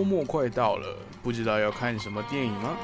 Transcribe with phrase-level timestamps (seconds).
[0.00, 2.74] 周末快到了，不知道要看什么电影吗？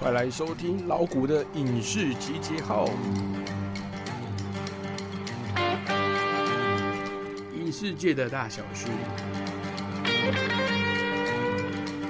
[0.00, 2.88] 快来收听老谷的影视集结号，
[7.56, 8.88] 影视界的大小事，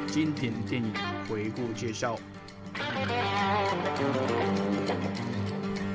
[0.07, 0.91] 经典电影
[1.29, 2.17] 回顾介绍，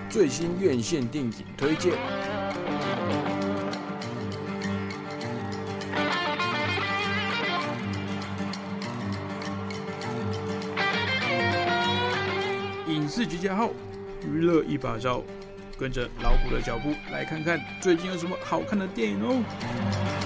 [0.08, 1.94] 最新院线电影推荐。
[13.39, 13.69] 加号，
[14.27, 15.23] 娱乐一把照，
[15.77, 20.19] 跟着老虎的脚步来看看最近有什么好看的电影哦。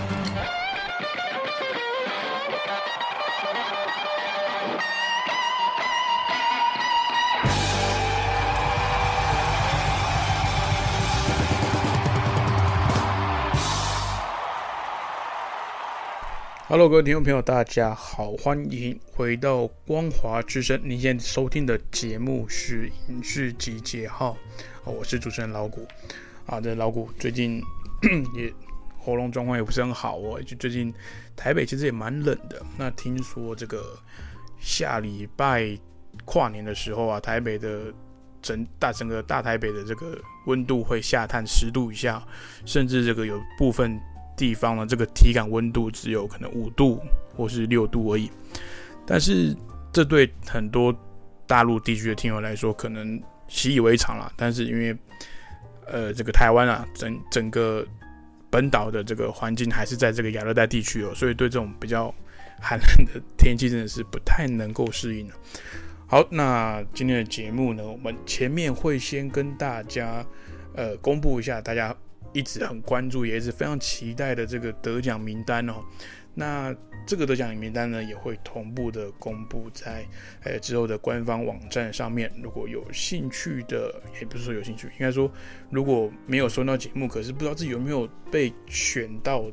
[16.73, 20.81] Hello，各位听众朋友，大家好，欢迎回到光华之声。
[20.83, 24.35] 您现在收听的节目是影视集结号，
[24.83, 25.87] 我是主持人老谷。
[26.47, 27.61] 啊，这老谷最近
[28.35, 28.51] 也
[28.97, 30.91] 喉咙状况也不是很好哦，就最近
[31.35, 32.59] 台北其实也蛮冷的。
[32.75, 33.95] 那听说这个
[34.59, 35.77] 下礼拜
[36.25, 37.93] 跨年的时候啊，台北的
[38.41, 42.27] 整大整个大台北的这个温度会下探十度以下，
[42.65, 44.01] 甚至这个有部分。
[44.35, 46.99] 地方呢，这个体感温度只有可能五度
[47.35, 48.29] 或是六度而已，
[49.05, 49.55] 但是
[49.91, 50.93] 这对很多
[51.45, 54.33] 大陆地区的听友来说可能习以为常了。
[54.35, 54.95] 但是因为
[55.85, 57.85] 呃，这个台湾啊，整整个
[58.49, 62.13] 本岛的这个环境还是在这个亚热带地区哦，所以对这种比较
[62.59, 65.35] 寒冷的天气真的是不太能够适应了。
[66.07, 70.25] 好，那今天的节目呢，我们前面会先跟大家
[70.75, 71.95] 呃公布一下大家。
[72.33, 75.75] 一直很关注，也是非常期待的这个得奖名单哦。
[76.35, 80.03] 那这个得奖名单呢，也会同步的公布在
[80.43, 82.31] 呃之后的官方网站上面。
[82.41, 85.31] 如果有兴趣的，也不是说有兴趣，应该说
[85.69, 89.43] 如果没有收到节目，可是不知道自己有没有被选到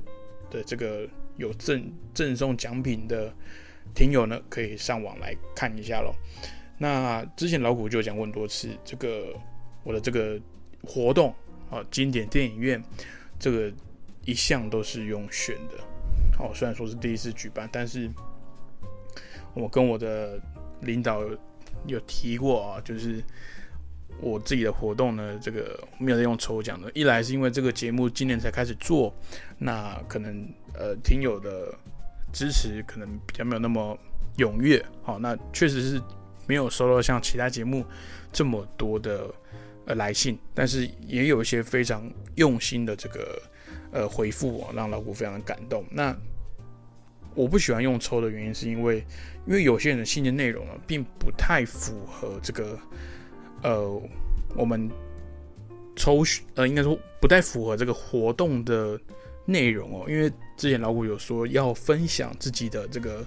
[0.51, 3.31] 的这个有赠赠送奖品的
[3.95, 6.15] 听友呢，可以上网来看一下喽。
[6.79, 9.35] 那之前老虎就讲过很多次，这个
[9.85, 10.41] 我的这个
[10.83, 11.35] 活动。
[11.70, 12.82] 啊，经典电影院
[13.38, 13.72] 这个
[14.25, 15.76] 一向都是用选的。
[16.38, 18.10] 哦，虽然说是第一次举办，但是
[19.54, 20.41] 我跟我的
[20.81, 21.22] 领导
[21.86, 23.22] 有提过啊，就是
[24.20, 26.91] 我自己的活动呢，这个没有在用抽奖的。
[26.94, 29.14] 一来是因为这个节目今年才开始做，
[29.58, 31.72] 那可能呃听友的
[32.32, 33.97] 支持可能比较没有那么
[34.38, 34.84] 踊跃。
[35.02, 36.02] 好，那确实是
[36.47, 37.84] 没有收到像其他节目
[38.32, 39.32] 这么多的。
[39.87, 43.43] 呃，来信，但是也有一些非常用心的这个
[43.93, 45.85] 呃回复，让老谷非常的感动。
[45.91, 46.17] 那
[47.35, 49.05] 我不喜欢用抽的原因，是因为
[49.47, 52.79] 因为有些人的信件内容呢，并不太符合这个
[53.63, 54.03] 呃
[54.55, 54.89] 我们
[55.97, 56.23] 抽
[56.55, 59.01] 呃应该说不太符合这个活动的
[59.47, 60.05] 内容哦。
[60.09, 63.27] 因为之前老谷有说要分享自己的这个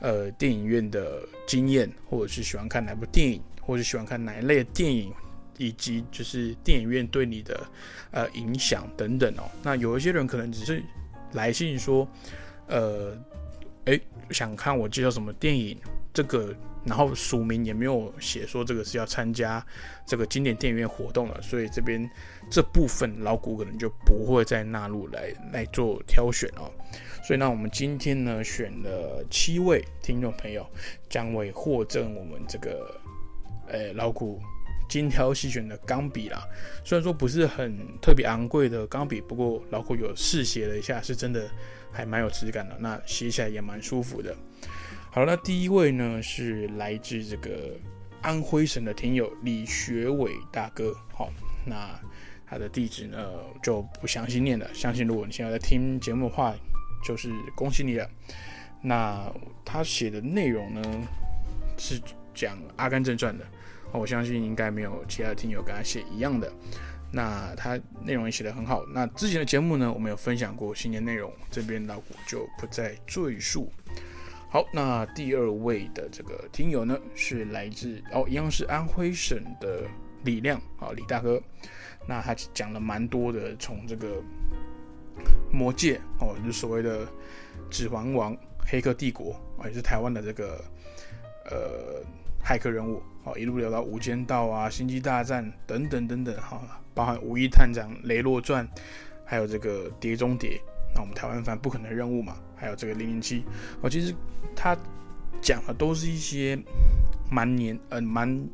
[0.00, 5.12] 呃电影院的经验，或者是喜欢看哪部电影，或者喜欢看哪一类的电影。
[5.58, 7.66] 以及就是电影院对你的
[8.12, 9.42] 呃影响等等哦。
[9.62, 10.82] 那有一些人可能只是
[11.32, 12.08] 来信说，
[12.68, 13.14] 呃，
[13.84, 15.76] 哎，想看我介绍什么电影，
[16.14, 16.54] 这个
[16.84, 19.64] 然后署名也没有写说这个是要参加
[20.06, 22.08] 这个经典电影院活动了，所以这边
[22.50, 26.70] 这部分老古可能就不会再纳入来来做挑选哦。
[27.22, 30.66] 所以那我们今天呢选了七位听众朋友，
[31.10, 32.98] 将会获赠我们这个
[33.66, 34.40] 呃老古。
[34.88, 36.42] 精挑细选的钢笔啦，
[36.82, 41.48] 虽然说不是很特别昂贵的钢笔，不过老虎有试写了一下，是真的
[41.92, 44.34] 还蛮有质感的，那写起来也蛮舒服的。
[45.10, 47.76] 好，那第一位呢是来自这个
[48.22, 51.30] 安徽省的听友李学伟大哥，好，
[51.66, 51.88] 那
[52.46, 53.30] 他的地址呢
[53.62, 56.54] 就不详细念了，相信如果你现在在听节目的话，
[57.04, 58.08] 就是恭喜你了。
[58.80, 59.30] 那
[59.64, 60.82] 他写的内容呢
[61.76, 62.00] 是
[62.34, 63.44] 讲《阿甘正传》的。
[63.98, 66.50] 我相信应该没有其他的听友跟他写一样的。
[67.10, 68.84] 那他内容也写得很好。
[68.92, 73.72] 那之前的节目呢，我们有分享过新年内容，这边老虎就不再赘述。
[74.50, 79.84] 好，那第二位的这个听友呢，是来自哦，一样是安徽省的
[80.24, 81.42] 李亮啊，李大哥。
[82.06, 84.22] 那他讲了蛮多的，从这个
[85.50, 87.08] 魔界哦，就是所谓的
[87.70, 90.62] 指环王、黑客帝国啊，也是台湾的这个
[91.50, 92.04] 呃。
[92.40, 98.66] 骇客人物，哦，一路聊到《无间道》啊，《星际大战》等等等等，哈，包含《武义探长雷洛传》，
[99.24, 100.50] 还有这个《碟中谍》，
[100.94, 103.44] 那我们台湾翻不可能任务嘛，还有这个零零七
[103.82, 104.14] 哦，其实
[104.56, 104.76] 他
[105.42, 106.58] 讲的都是一些
[107.30, 108.48] 蛮年呃蛮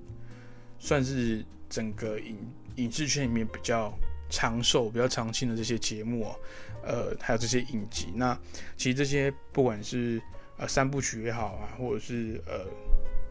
[0.78, 2.36] 算是整个影
[2.76, 3.92] 影视圈里面比较
[4.28, 6.36] 长寿、比较长青的这些节目哦，
[6.82, 8.08] 呃，还有这些影集。
[8.14, 8.36] 那
[8.76, 10.20] 其实这些不管是
[10.58, 12.66] 呃三部曲也好啊，或者是呃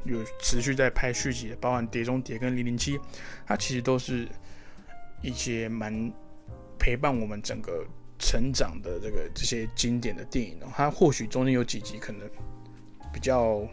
[0.06, 2.98] 有持续在拍续集的，包含《碟中谍》跟《零零七》，
[3.46, 4.28] 它其实都是
[5.22, 6.12] 一些蛮
[6.80, 7.86] 陪伴我们整个。
[8.20, 12.22] 成长的这个这些经典的电影哦，它或许中间有几集可能
[13.12, 13.68] 比较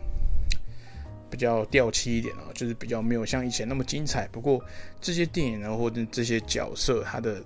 [1.31, 4.27] 比较掉漆一点哦，就是比较没有像以前那么精彩。
[4.33, 4.61] 不过
[5.01, 7.41] 这些电影呢，或者这些角色，它的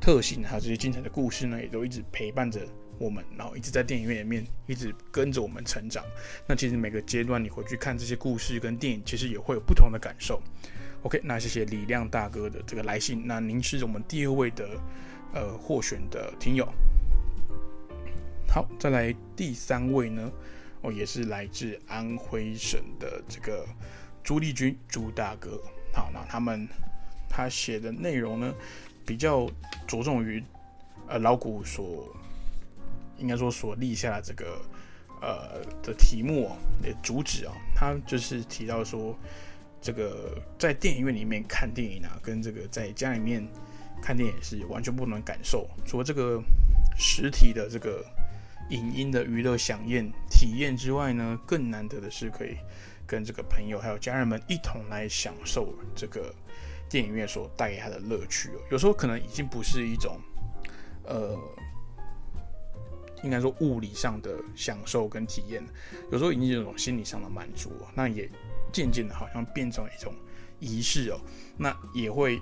[0.00, 2.60] 特性还有这些精彩的故事呢，也都一直陪伴着
[2.98, 6.04] 我们，然后一直在电影院里面一直跟着我们成长。
[6.46, 10.42] 那其实每个阶段你回去看这些故事跟电影，其实也会有不同的感受。
[11.02, 13.26] OK，那谢谢李亮大哥的这个来信。
[13.26, 14.68] 那您是我们第二位的。
[15.34, 16.66] 呃，获选的听友，
[18.48, 20.32] 好，再来第三位呢，
[20.80, 23.66] 哦，也是来自安徽省的这个
[24.24, 25.60] 朱立军朱大哥。
[25.92, 26.66] 好，那他们
[27.28, 28.54] 他写的内容呢，
[29.04, 29.46] 比较
[29.86, 30.42] 着重于
[31.06, 32.08] 呃老古所
[33.18, 34.60] 应该说所立下的这个
[35.20, 39.16] 呃的题目哦的主旨啊，他就是提到说，
[39.80, 43.46] 这个在电影院里面看电影啊，跟这个在家里面。
[44.00, 46.40] 看电影是完全不能感受，除了这个
[46.96, 48.06] 实体的这个
[48.70, 52.56] 影音的娱乐享宴体验之外呢，更难得的是可以
[53.04, 56.32] 跟这个朋友还有家人们一同来享受这个
[56.88, 58.60] 电影院所带给他的乐趣哦。
[58.70, 60.16] 有时候可能已经不是一种
[61.02, 61.36] 呃，
[63.22, 65.62] 应该说物理上的享受跟体验，
[66.10, 67.72] 有时候已经是一种心理上的满足。
[67.94, 68.30] 那也
[68.72, 70.14] 渐渐的好像变成一种
[70.58, 71.20] 仪式哦，
[71.56, 72.40] 那也会。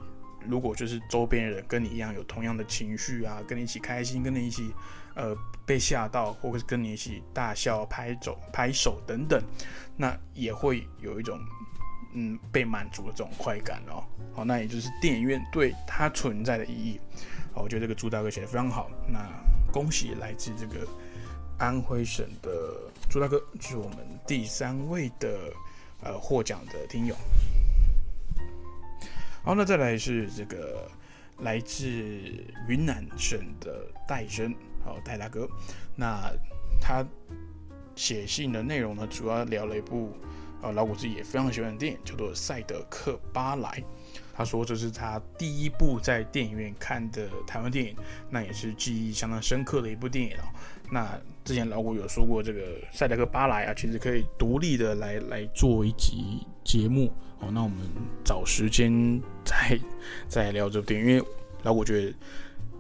[0.49, 4.71] 如果就是周边人跟你一样有同样的情绪啊，跟你一起开心，跟你一起
[5.17, 9.43] 呃被吓到，或者是跟你一起大笑、拍手、拍手等等，
[9.97, 11.37] 那也会有一种
[12.15, 14.05] 嗯被满足的这种快感哦。
[14.33, 17.01] 好，那也就是电影院对它存在的意义。
[17.53, 18.89] 好，我觉得这个朱大哥写的非常好。
[19.09, 19.29] 那
[19.77, 20.89] 恭喜来自这个
[21.59, 22.51] 安徽省的
[23.11, 25.53] 朱大哥，是我们第三位的
[26.03, 27.15] 呃获奖的听友。
[29.45, 30.91] 好，那再来是这个
[31.41, 31.87] 来自
[32.67, 35.47] 云南省的戴生，好戴大哥，
[35.95, 36.33] 那
[36.81, 37.05] 他
[37.95, 40.17] 写信的内容呢，主要聊了一部
[40.63, 43.69] 呃老古自己也非常喜欢的电影，叫做《赛德克巴莱》。
[44.37, 47.97] 他说这是他第一部在电影院看的台湾电影，
[48.29, 50.45] 那也是记忆相当深刻的一部电影哦。
[50.91, 52.61] 那之前老古有说过，这个
[52.93, 57.11] 《赛德克巴莱》啊，其实可以独立的来来做一集节目。
[57.41, 57.79] 哦，那我们
[58.25, 59.79] 找时间再
[60.29, 61.25] 再聊这部电影，因为
[61.63, 62.15] 老谷觉得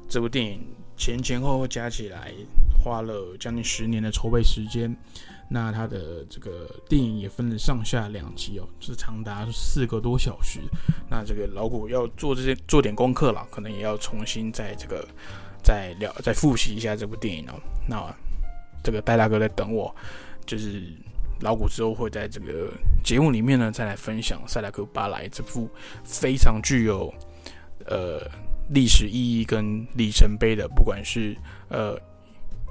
[0.08, 0.60] 这部电影
[0.96, 2.32] 前前后后加起来
[2.82, 4.94] 花了将近十年的筹备时间。
[5.48, 10.60] 那它的这个电影也分了上下两集哦，是长达四个多小时。
[11.10, 15.06] 那这个老古要做这些做点功课了，可能也要重新在这个
[15.62, 17.54] 再聊再复习一下这部电影哦。
[17.88, 18.14] 那
[18.82, 19.94] 这个戴大哥在等我，
[20.44, 20.82] 就是。
[21.40, 22.72] 老古之后会在这个
[23.04, 25.68] 节目里面呢，再来分享《塞拉克巴莱》这部
[26.02, 27.12] 非常具有
[27.84, 28.22] 呃
[28.70, 31.36] 历史意义跟里程碑的，不管是
[31.68, 31.94] 呃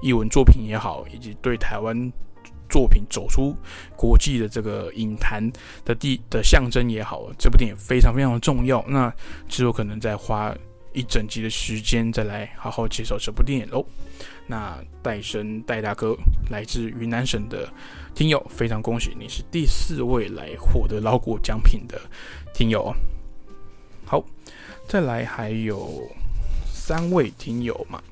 [0.02, 2.12] 译文作品也好，以及对台湾
[2.76, 3.56] 作品走出
[3.96, 5.42] 国际的这个影坛
[5.86, 8.84] 的地的象征也好，这部电影非常非常的重要。
[8.86, 9.10] 那
[9.48, 10.54] 之后可能再花
[10.92, 13.86] 一整集的时间，再来好好介绍这部电影喽。
[14.46, 16.18] 那戴生戴大哥
[16.50, 17.72] 来自云南省的
[18.14, 21.98] 听友，非常恭喜你是第四位来获得老果奖品的
[22.54, 22.94] 听友。
[24.06, 24.22] 好，
[24.86, 26.06] 再来还有
[26.66, 28.04] 三位听友嘛。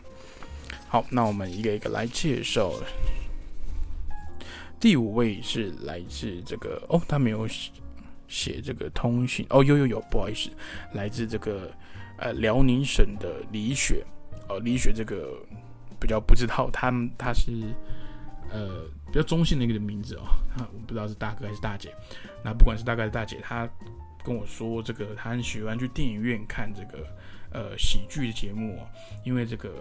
[0.88, 2.72] 好，那我们一个一个来介绍。
[4.84, 7.48] 第五位是来自这个哦，他没有
[8.28, 10.50] 写这个通讯哦，有有有，不好意思，
[10.92, 11.72] 来自这个
[12.18, 14.06] 呃辽宁省的李雪
[14.50, 15.42] 哦，李雪这个。
[16.02, 17.50] 比较不知道他他是
[18.52, 20.24] 呃比较中性的一个名字哦，
[20.58, 21.96] 我不知道是大哥还是大姐。
[22.44, 23.66] 那不管是大哥还是大姐，他
[24.22, 27.08] 跟我说这个他很喜欢去电影院看这个
[27.54, 28.88] 呃喜剧的节目哦，
[29.24, 29.72] 因为这个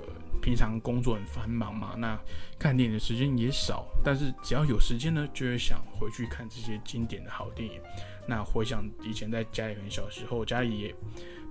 [0.40, 2.18] 平常工作很繁忙嘛，那
[2.58, 7.80] 看电影的时间也少，但是只要有时间呢，就会想回去看这些经典的好电影。
[8.26, 10.94] 那回想以前在家里很小时候，家里也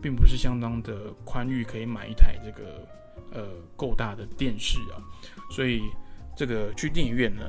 [0.01, 2.88] 并不是相当的宽裕，可以买一台这个。
[3.34, 3.48] 呃，
[3.78, 5.00] 够大的电视啊，
[5.50, 5.84] 所以
[6.36, 7.44] 这个去电影院呢，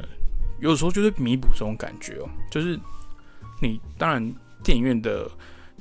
[0.60, 2.28] 有时候就会弥补这种感觉哦。
[2.52, 2.78] 就是
[3.60, 5.28] 你当然电影院的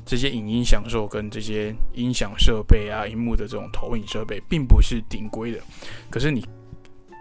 [0.05, 5.59] 这些影音享受跟这些音响设备啊、荧幕的这种投影设备，并不是顶规的。
[6.09, 6.45] 可是你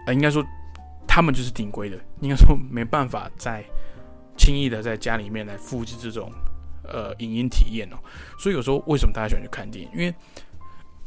[0.06, 0.44] 啊，应该说
[1.06, 3.64] 他们就是顶规的，应该说没办法再
[4.36, 6.32] 轻易的在家里面来复制这种
[6.84, 7.96] 呃影音体验哦。
[8.38, 9.90] 所以有时候为什么大家喜欢去看电影？
[9.92, 10.14] 因为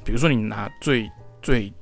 [0.05, 1.09] 比如说你拿最
[1.41, 1.73] 最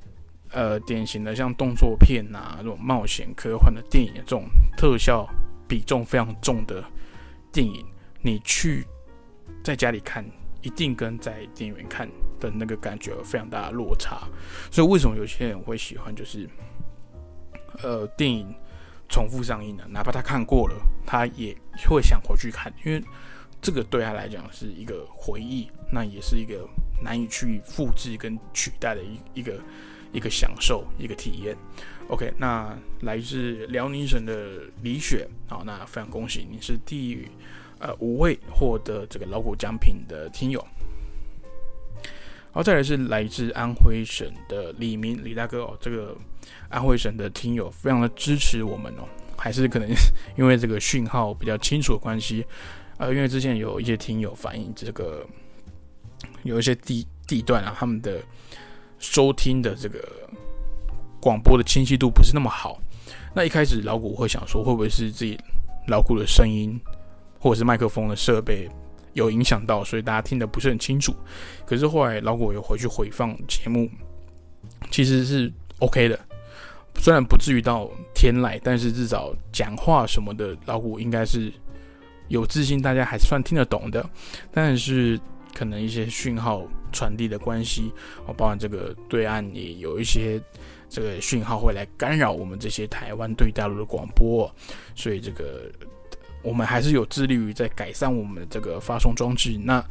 [0.50, 4.44] 呃典型的像动作片呐，这种冒险科幻的电影，这种
[4.76, 5.28] 特效
[5.68, 6.82] 比重非常重的
[7.52, 7.84] 电影，
[8.20, 8.86] 你去
[9.62, 10.24] 在家里看。
[10.64, 14.28] 一定跟在电影院看的那个感觉有非常大的落差，
[14.70, 16.48] 所以为什么有些人会喜欢，就是
[17.82, 18.54] 呃电影
[19.08, 21.52] 重复上映的，哪怕他看过了，他也
[21.88, 23.02] 会想回去看，因为
[23.60, 26.64] 这个对他来讲是一个回忆，那也是一个
[27.02, 29.60] 难以去复制跟取代的一一个
[30.12, 31.56] 一个享受，一个体验。
[32.06, 37.28] OK，那来自辽宁省的李雪，好，那非常恭喜你是第。
[37.82, 40.64] 呃，五位获得这个老虎奖品的听友，
[42.52, 46.16] 好，再来是来自安徽省的李明李大哥哦，这个
[46.68, 49.02] 安徽省的听友非常的支持我们哦，
[49.36, 49.88] 还是可能
[50.36, 52.46] 因为这个讯号比较清楚的关系，
[52.98, 55.26] 呃，因为之前有一些听友反映这个
[56.44, 58.22] 有一些地地段啊，他们的
[59.00, 60.08] 收听的这个
[61.20, 62.80] 广播的清晰度不是那么好，
[63.34, 65.36] 那一开始老谷会想说，会不会是自己
[65.88, 66.80] 老谷的声音？
[67.42, 68.68] 或者是麦克风的设备
[69.14, 71.12] 有影响到，所以大家听得不是很清楚。
[71.66, 73.90] 可是后来老果有回去回放节目，
[74.92, 76.16] 其实是 OK 的。
[76.94, 81.52] 虽然不至于到天籁，但是至少讲话什么的，老果应该是
[82.28, 84.08] 有自信，大家还算听得懂的。
[84.52, 85.18] 但是
[85.52, 87.92] 可能一些讯号传递的关系，
[88.24, 90.40] 哦，包含这个对岸也有一些
[90.88, 94.48] 这个讯号会来干扰我们这些台湾对大陆的广播，
[94.94, 95.68] 所以这个。
[96.42, 99.58] 我们还是有致力于在改善我们的这个发送装置。
[99.62, 99.84] 那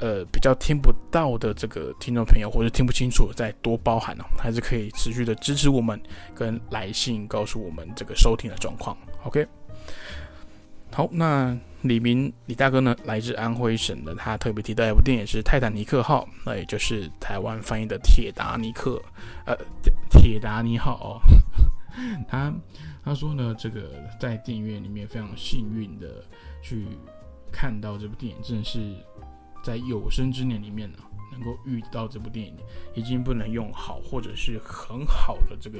[0.00, 6.00] 呃，比较听不到的这个听众朋友，或者听不清楚，再多包涵哦，还是可以持续的支持我们，
[6.36, 8.96] 跟来信告诉我们这个收听的状况。
[9.24, 9.44] OK，
[10.92, 18.90] 好，那李明李大哥呢，来自安徽省的，他特别提到一部电影是《泰坦尼克号》，那也就是台湾翻译的《铁达尼克》
[19.46, 19.56] 呃，
[20.10, 21.20] 《铁达尼号》哦。
[22.30, 22.54] 他
[23.08, 26.22] 他说呢，这个在电影院里面非常幸运的
[26.62, 26.86] 去
[27.50, 28.94] 看到这部电影，真的是
[29.64, 30.98] 在有生之年里面呢，
[31.32, 32.54] 能够遇到这部电影，
[32.94, 35.78] 已经不能用好或者是很好的这个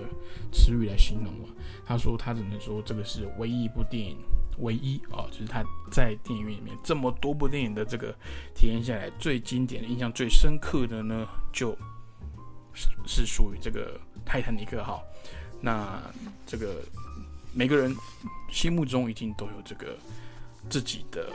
[0.51, 1.55] 词语来形容了。
[1.85, 4.17] 他说他只能说这个是唯一一部电影，
[4.61, 8.11] 唯一啊，就是他在电影院里面这么多部电影的这个
[8.55, 11.77] 体验下来，最经典的印象最深刻的呢，就
[12.73, 15.05] 是是属于这个泰坦尼克号。
[15.61, 16.01] 那
[16.47, 16.85] 这个
[17.53, 17.95] 每个人
[18.51, 19.97] 心目中一定都有这个
[20.69, 21.31] 自己的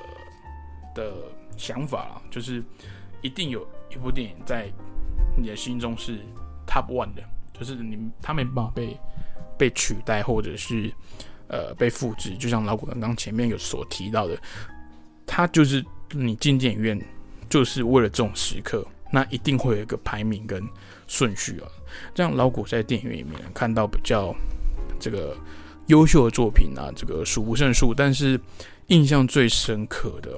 [0.96, 1.13] 的
[1.58, 2.63] 想法了，就是
[3.22, 4.72] 一定有一部电影在
[5.38, 6.20] 你的心中是
[6.67, 8.98] top one 的，就是你他没办法被
[9.58, 10.91] 被取代或者是
[11.48, 12.36] 呃被复制。
[12.38, 14.38] 就像老古刚刚前面有所提到的，
[15.25, 17.00] 他就是你进电影院
[17.50, 20.63] 就是为了这种时刻，那一定会有一个排名跟
[21.08, 21.67] 顺序啊。
[22.13, 24.34] 这样老古在电影院里面看到比较
[25.00, 25.38] 这个
[25.88, 27.94] 优秀的作品啊，这个数不胜数。
[27.94, 28.40] 但是
[28.88, 30.32] 印象最深刻的，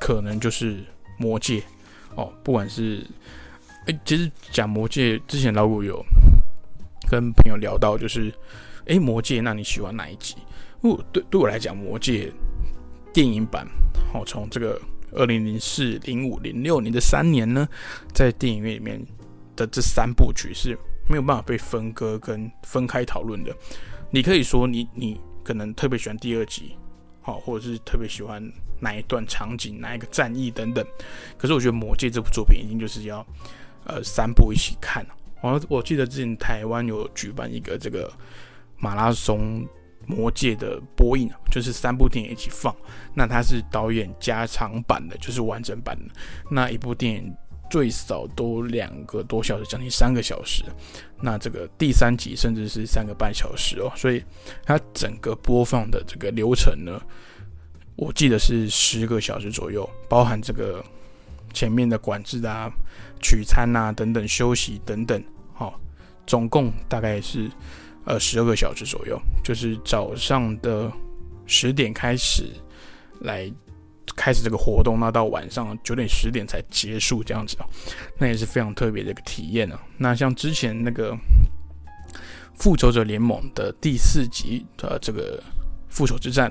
[0.00, 0.74] 可能就是
[1.18, 1.60] 《魔戒》
[2.14, 2.32] 哦。
[2.42, 3.06] 不管是
[3.86, 6.04] 哎，其实讲《魔戒》之前，老古有
[7.10, 8.32] 跟朋友聊到，就是
[8.86, 10.36] 哎，《魔戒》那你喜欢哪一集？
[10.82, 12.26] 哦，对，对我来讲，《魔戒》
[13.12, 13.66] 电影版
[14.14, 14.80] 哦，从这个
[15.12, 17.68] 二零零四、零五、零六年的三年呢，
[18.12, 19.00] 在电影院里面。
[19.56, 20.76] 的这三部曲是
[21.08, 23.56] 没有办法被分割跟分开讨论的。
[24.16, 26.74] 你可以说你你可能特别喜欢第二集，
[27.20, 28.42] 好，或者是特别喜欢
[28.80, 30.82] 哪一段场景、哪一个战役等等。
[31.36, 33.22] 可是我觉得《魔戒》这部作品一定就是要
[33.84, 35.06] 呃三部一起看。
[35.42, 38.10] 我我记得之前台湾有举办一个这个
[38.78, 39.60] 马拉松
[40.06, 42.74] 《魔戒》的播映，就是三部电影一起放。
[43.12, 46.04] 那它是导演加长版的，就是完整版的
[46.50, 47.36] 那一部电影。
[47.68, 50.64] 最少都两个多小时，将近三个小时。
[51.20, 54.22] 那这个第三集甚至是三个半小时哦，所以
[54.64, 57.00] 它整个播放的这个流程呢，
[57.96, 60.84] 我记得是十个小时左右，包含这个
[61.52, 62.70] 前面的管制啊、
[63.20, 65.80] 取餐啊等等、休息等等，好，
[66.26, 67.50] 总共大概是
[68.04, 70.92] 呃十二个小时左右，就是早上的
[71.46, 72.44] 十点开始
[73.20, 73.52] 来。
[74.16, 77.66] 开始这个活动，那到晚上九点十点才结束，这样子啊，
[78.18, 79.78] 那也是非常特别的一个体验啊。
[79.98, 81.12] 那像之前那个
[82.54, 85.42] 《复仇者联盟》的第四集的这个
[85.88, 86.50] 复仇之战，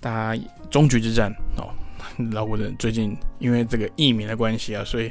[0.00, 1.68] 大家终局之战哦，
[2.30, 5.10] 老古人最近因为这个疫名的关系啊，所以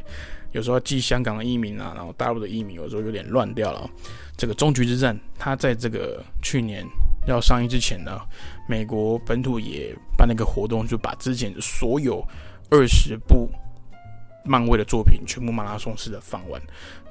[0.53, 3.89] 有时候记香港的译名啊，然后大陆的译名有时候有点乱掉了。
[4.37, 6.85] 这个终局之战，它在这个去年
[7.27, 8.19] 要上映之前呢，
[8.67, 12.25] 美国本土也办了一个活动，就把之前所有
[12.69, 13.49] 二十部
[14.43, 16.61] 漫威的作品全部马拉松式的放完。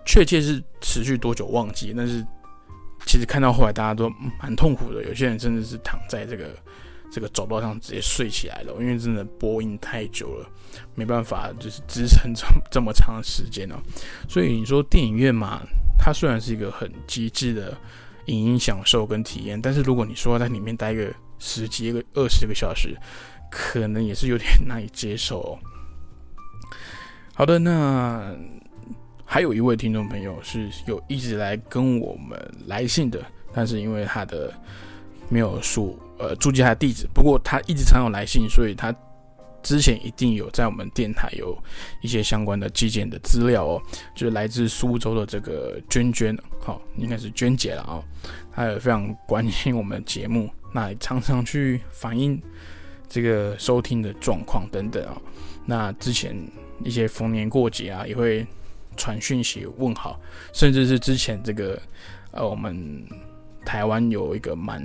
[0.07, 2.23] 确切是持续多久忘记，但是
[3.07, 6.51] 其实看到后来大家都蛮痛苦的，有些人甚至是躺在这个
[7.11, 10.47] 这个走道上直接睡起来了，因为真的播映太久了，
[10.95, 13.83] 没办法就是支撑这么这么长时间了。
[14.29, 15.63] 所以你说电影院嘛，
[15.99, 17.75] 它虽然是一个很极致的
[18.27, 22.97] 影音享受跟体验，但是如果你说在里面待个十几个、二十个小时，
[23.51, 25.59] 可能也是有点难以接受哦。
[27.35, 28.35] 好的，那。
[29.27, 33.19] 还有一位听众朋友是有一直来跟我们来信的，
[33.55, 34.53] 但是因为他的
[35.31, 38.95] 没有数呃注记他的地址，不过他一直常有来信，所以他
[39.65, 41.59] 之前一定有在我们电台有
[42.01, 43.83] 一些相关的寄件的资料哦，
[44.15, 48.01] 就是来自苏州的这个娟娟，好，应该是娟姐了啊，
[48.55, 52.41] 她也非常关心我们的节目，那常常去反映
[53.09, 55.21] 这个收听的状况等等啊，
[55.67, 56.37] 那之前
[56.85, 58.47] 一些逢年过节啊也会。
[58.97, 60.21] 传讯息问好，
[60.53, 61.77] 甚至是之前这个，
[62.31, 63.05] 呃，我们
[63.65, 64.83] 台湾有一个蛮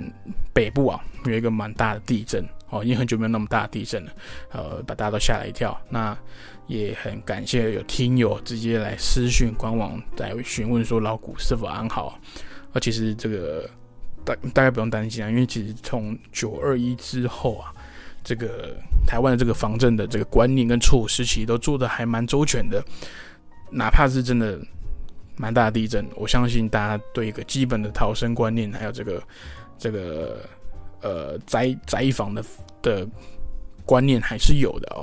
[0.52, 4.12] 北部啊，有一个蛮大的地震哦，已经很久没有那么大的地震了，
[4.52, 5.78] 呃，把大家都吓了一跳。
[5.88, 6.16] 那
[6.66, 12.18] 也很感谢有听友直接来私讯官网来询问说老谷是否安好。
[12.72, 13.68] 而其实这个
[14.24, 17.74] 大大家不用担心啊，因为其实从九二一之后啊，
[18.22, 22.80] 这个台湾的这个防震的这个观念跟措施其实都做的还蛮周全的。
[23.72, 24.58] 哪怕是真的
[25.40, 29.22] 蛮大地震，我相信大家对一个基本的逃生观念，还有这个
[29.78, 30.44] 这个
[31.00, 32.44] 呃灾灾防的
[32.82, 33.08] 的
[33.86, 35.00] 观念还是有的哦。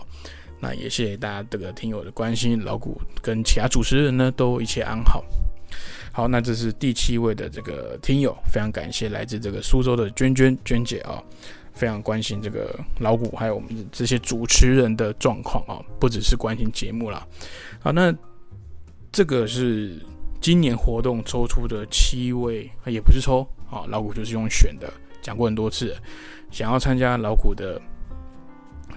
[0.60, 5.26] 那也谢谢大家这个听友的关心，老谷跟其他主持人呢都一切安好。
[6.12, 11.20] 好，那这是第七位的这个听友，非常感谢来自这个苏州的娟娟娟姐啊，
[11.74, 17.26] 非常关心这个老谷还有我们这些主持人的状况啊，不只是关心节目啦。
[17.80, 18.16] 好，那。
[19.10, 19.98] 这个是
[20.48, 24.90] 今年活动抽出的七位，也不是抽啊，老谷就是用选的，
[25.22, 25.94] 讲过很多次。
[26.52, 27.82] 想要参加老谷的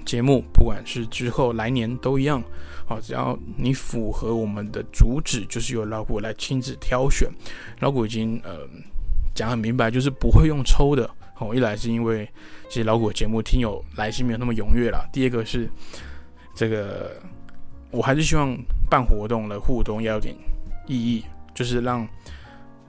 [0.07, 2.41] 节目，不管是之后来年都一样，
[2.87, 7.29] 好，只要你符合我们的主旨，就是由老谷来亲自挑选。
[7.81, 8.61] 老谷已经呃
[9.35, 11.11] 讲很明白，就是不会用抽的。
[11.41, 12.25] 哦，一来是因为
[12.69, 15.69] 其实老谷节目听友来信没有那么踊跃了，第二个是
[16.55, 17.11] 这个。
[17.91, 18.57] 我还是希望
[18.89, 20.33] 办活动的互动要有点
[20.87, 22.07] 意义，就是让，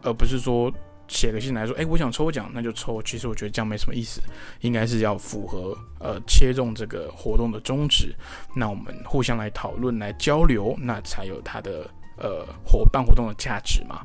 [0.04, 0.72] 而不是说
[1.08, 3.02] 写个信来说，哎，我想抽奖，那就抽。
[3.04, 4.22] 其实我觉得这样没什么意思，
[4.62, 8.14] 应该是要符合呃切中这个活动的宗旨，
[8.56, 14.02] 那我们互相来讨论、来交流，那才有它的呃活办活动的价值嘛。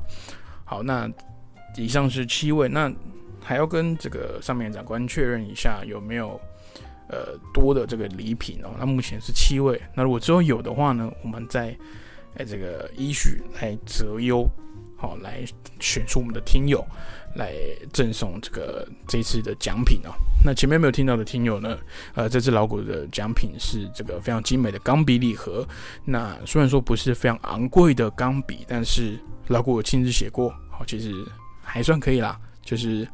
[0.65, 1.09] 好，那
[1.75, 2.91] 以上是七位，那
[3.41, 6.39] 还要跟这个上面长官确认一下有没有。
[7.09, 9.81] 呃，多的这个礼品哦，那目前是七位。
[9.95, 11.73] 那如果之后有的话呢，我们再
[12.37, 14.47] 哎这个依序来择优，
[14.95, 15.43] 好来
[15.79, 16.85] 选出我们的听友
[17.35, 17.53] 来
[17.91, 20.11] 赠送这个这次的奖品哦。
[20.45, 21.77] 那前面没有听到的听友呢，
[22.13, 25.67] 呃，这次老谷的奖品是这个非常精美的钢笔礼盒。
[26.05, 31.11] 那虽然说不是非常昂贵的钢笔，但是老谷亲自写过，好，其实
[31.61, 33.07] 还算可以啦，就是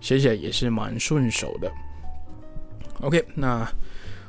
[0.00, 1.70] 写起来也是蛮顺手的。
[3.02, 3.70] OK，那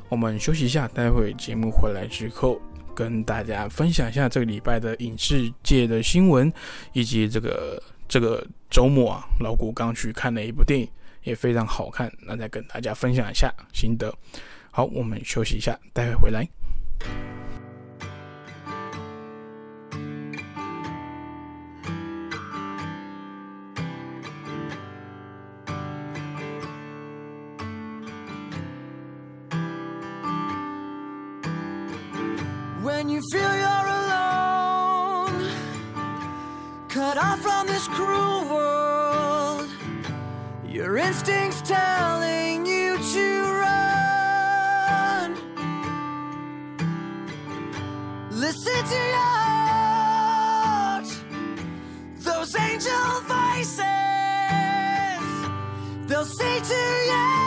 [0.09, 2.61] 我们休息一下，待会节目回来之后，
[3.01, 6.53] 跟大家分享一下这个礼拜的影视界的新闻，
[6.93, 10.87] 以及这个这个周末啊，老谷刚去看了一部电影，
[11.23, 14.13] 也非常好看，那再跟大家分享一下心得。
[14.69, 16.47] 好，我们休息一下，待会回来。
[33.01, 35.49] When you feel you're alone,
[36.87, 39.67] cut off from this cruel world.
[40.69, 45.35] Your instincts telling you to run.
[48.29, 51.09] Listen to your heart,
[52.19, 53.81] those angel voices.
[56.07, 57.40] They'll say to you,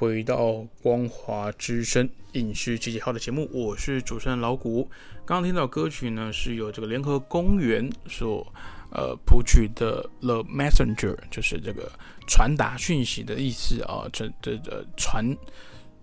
[0.00, 4.88] 回到光华之声影视集结号的节目，我是主持人老谷。
[5.26, 8.50] 刚刚听到歌曲呢，是由这个联合公园所
[8.92, 11.92] 呃谱曲的《The Messenger》，就是这个
[12.26, 15.22] 传达讯息的意思啊，这这这传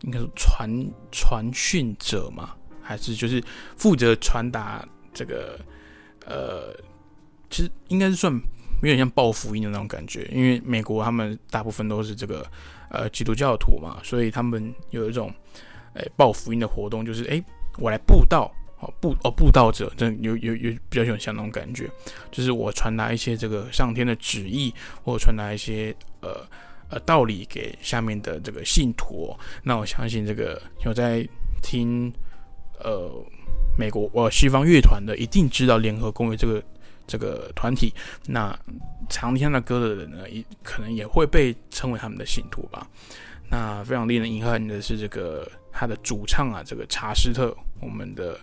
[0.03, 0.69] 应该是传
[1.11, 3.43] 传讯者嘛，还是就是
[3.77, 5.59] 负责传达这个
[6.23, 6.71] 呃，
[7.49, 12.45] 其实应该是算有点像报福音的那种感觉，因为美国他们大部分都是这个。
[12.89, 15.33] 呃，基督教徒嘛，所以他们有一种，
[15.93, 17.43] 诶，报福音的活动，就是诶，
[17.77, 21.89] 我来布道，哦，布哦，布道者，这有有有比较有像那种感觉，
[22.31, 24.73] 就是我传达一些这个上天的旨意，
[25.03, 26.45] 或传达一些呃
[26.89, 29.35] 呃道理给下面的这个信徒。
[29.63, 31.27] 那我相信这个有在
[31.61, 32.11] 听
[32.79, 33.11] 呃
[33.77, 36.63] 美国呃西方乐团的，一定知道联合公约这个。
[37.07, 37.93] 这个团体，
[38.27, 38.53] 那
[39.09, 42.85] 常听他歌的人呢，也可能也会被称为他们的信徒吧。
[43.49, 48.37] 那非常令人遗憾的是，这个他的主唱啊，这个查斯特，我们的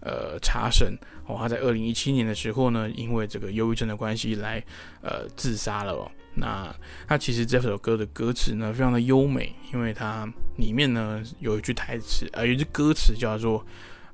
[0.00, 0.94] 呃查神
[1.26, 4.62] 哦，他在二零一七年的时候呢，因为这个忧郁症的关系来
[5.00, 5.94] 呃自杀了。
[5.94, 6.10] 哦。
[6.34, 6.70] 那
[7.08, 13.64] 他其实这首歌的歌词呢，非常的优美，因为它里面呢有一句台词，呃，有一句歌词叫做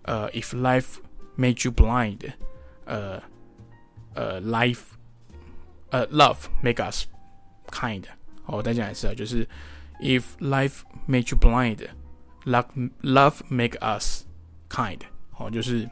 [0.03, 0.99] 呃，If life
[1.37, 2.21] made you blind，
[2.85, 3.21] 呃。
[4.19, 4.81] 呃，life，
[5.91, 7.07] 呃，love make us
[7.71, 8.03] kind。
[8.43, 9.47] 好我再讲一次啊，就是
[10.01, 12.67] if life made you blind，love
[13.03, 14.25] love make us
[14.69, 14.99] kind。
[15.37, 15.89] 哦，就是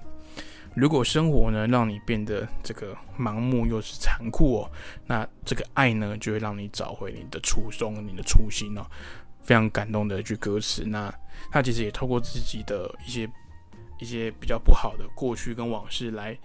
[0.75, 4.71] 如果生活呢让你变得这个盲目又是残酷哦，
[5.07, 8.85] 那这个爱呢就会让你找回你的初衷、你的初心哦。
[9.41, 10.83] 非常感动的一句歌词。
[10.85, 11.15] 那
[11.53, 13.31] 他其实也透过自己的一些
[14.01, 16.37] 一些比较不好的过去跟往事来。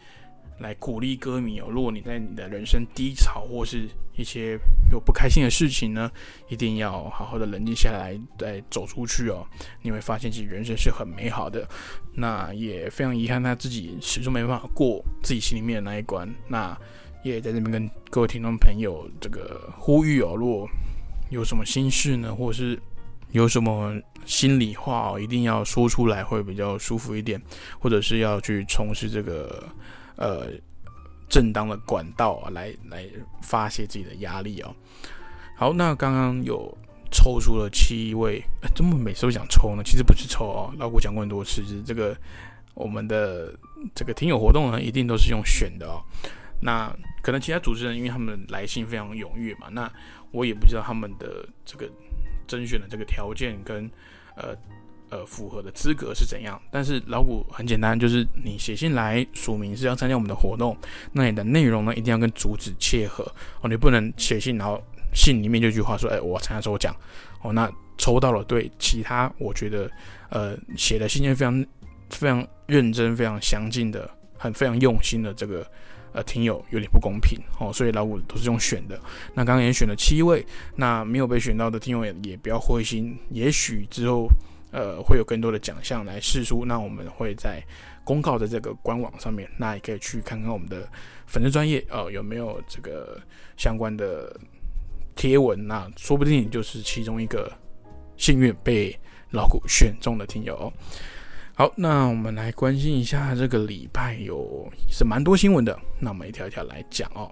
[0.62, 1.68] 来鼓励歌迷哦！
[1.70, 4.56] 如果你在你的人生低潮或是一些
[4.92, 6.12] 有不开心的事情呢，
[6.50, 9.44] 一定要好好的冷静下来，再走出去哦。
[9.82, 11.68] 你会发现，其实人生是很美好的。
[12.14, 16.32] 那也非常遗憾，他自己始终没办法过自己心里面的那一关。
[16.48, 16.78] 那
[17.24, 20.70] 也在这边跟各位听众朋友这个呼吁哦，如果
[21.32, 22.80] 有什么心事呢，或者是
[23.32, 27.42] 有什么心里话哦，一定要说出来，会比较舒服一点，
[27.80, 29.68] 或者是要去从事这个。
[30.22, 30.52] 呃，
[31.28, 33.04] 正当的管道啊，来来
[33.42, 34.72] 发泄自己的压力哦。
[35.58, 36.78] 好，那刚刚有
[37.12, 38.40] 抽出了七位，
[38.76, 39.82] 怎么每次都讲抽呢？
[39.84, 42.16] 其实不是抽哦，老古讲过很多次，是这个
[42.76, 43.52] 我们的
[43.96, 45.98] 这个听友活动呢，一定都是用选的哦。
[46.62, 49.92] 那可能其他主持人因为他们来信非常踊跃嘛，那
[50.30, 51.90] 我也不知道他们的这个
[52.46, 53.90] 甄选的这个条件跟
[54.36, 54.56] 呃。
[55.12, 56.58] 呃，符合的资格是怎样？
[56.72, 60.76] 但是老古很简单，就是你写信来署名是要参加我们的活动，
[61.12, 64.82] 那你的内容呢一定要跟主旨切合哦，你不能写信然后
[65.14, 66.96] 信里面就一句话说，哎，我参加抽奖
[67.42, 69.92] 哦，那抽到了对其他我觉得
[70.30, 71.66] 呃写的信件非常
[72.10, 75.70] 非常认真、非常详尽的、很非常用心的这个
[76.14, 78.98] 呃听友有点不公平哦，所以老古都是用选的。
[79.34, 80.46] 那刚刚也选了七位，
[80.78, 84.30] 那没有被选到的听友也也不要灰心，也许之后。
[84.72, 87.62] 呃，会有更多的奖项来试出，那我们会在
[88.06, 90.88] 公告的这个官网上面，那也可以去看看我们的
[91.28, 93.20] 粉丝专业哦，有没有这个
[93.58, 94.34] 相关的
[95.14, 97.52] 贴文，那说不定就是其中一个
[98.16, 98.98] 幸运被
[99.32, 100.72] 老古选中的听友。
[101.54, 107.30] 好，那我们来关心一下这个礼拜有是蛮多新闻的，那我们一条一条来讲哦。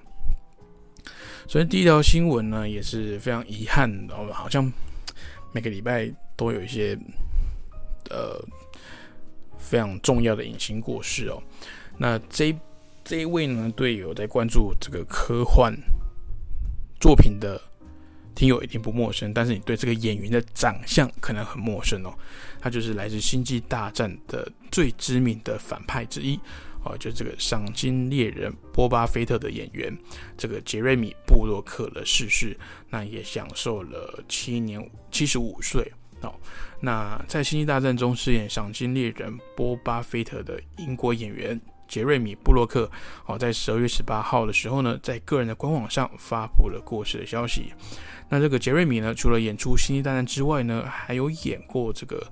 [1.48, 4.70] 首先第一条新闻呢也是非常遗憾的，好像
[5.54, 7.00] 每个礼拜都有一些。
[8.10, 8.40] 呃，
[9.58, 11.42] 非常重要的隐形过世哦。
[11.98, 12.56] 那这
[13.04, 15.74] 这一位呢，对有在关注这个科幻
[17.00, 17.62] 作品的
[18.36, 22.14] 听友一定不陌生，但是你对这个演员的长相可能很陌生哦。
[22.62, 26.40] 他就是来自《星际大战》的最知名的反派之一
[26.84, 29.94] 哦，就这个赏金猎人波巴菲特的演员，
[30.38, 32.58] 这个杰瑞米布洛克的逝世，
[32.90, 35.92] 那也享受了七年七十五岁。
[36.22, 36.34] 哦，
[36.82, 42.90] 那在《星际大战》中饰演赏金猎人波巴菲特的英国演员杰瑞米·布洛克，
[43.26, 47.74] 哦，在十二月十八号的时候呢，在个人的官网上发布了过世的消息。
[48.30, 52.28] 那这个杰瑞米呢，除了演出《星际大战》之外呢，还有演过这个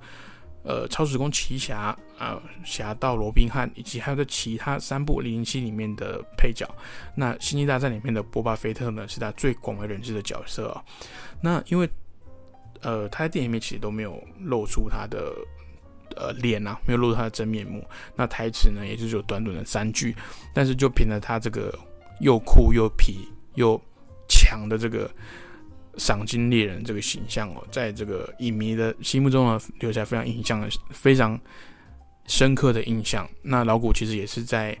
[0.62, 6.68] 呃《超时空奇侠》啊，《侠盗罗宾汉》，以及还有在其他三部《零零七》里面的配角。
[7.16, 10.84] 那《星际大战》里面的波巴菲特呢，是他最广为人知的角色啊。
[11.40, 11.88] 那因为
[12.82, 15.32] 呃，他在电影里面其实都没有露出他的
[16.16, 17.84] 呃脸啊，没有露出他的真面目。
[18.14, 20.14] 那台词呢，也就只有短短的三句，
[20.54, 21.76] 但是就凭着他这个
[22.20, 23.14] 又酷又痞
[23.54, 23.80] 又
[24.28, 25.10] 强的这个
[25.96, 31.38] 赏金猎人这个形象哦，在这个影迷的心目中呢，留下非常印象的非常
[32.26, 33.28] 深刻的印象。
[33.42, 34.76] 那老古其实也是在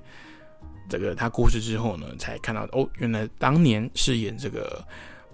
[0.88, 4.84] 这个他故事之后呢，才看到哦，原来当年饰演这个。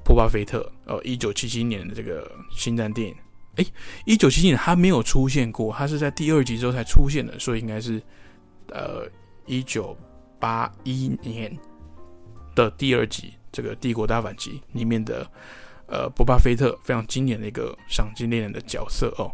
[0.05, 3.17] 波巴菲特，呃，一九七七年的这个星战电影，
[3.57, 3.67] 诶，
[4.05, 8.03] 一九七七年他没有出现过，他是在第二集之后才出现的，所以应该是，
[8.69, 9.09] 呃，
[9.47, 9.97] 一九
[10.39, 11.57] 八一年
[12.55, 15.27] 的第二集，这个帝国大反击里面的，
[15.87, 19.33] 呃，波巴菲特非常经典的一个赏金猎人的角色哦。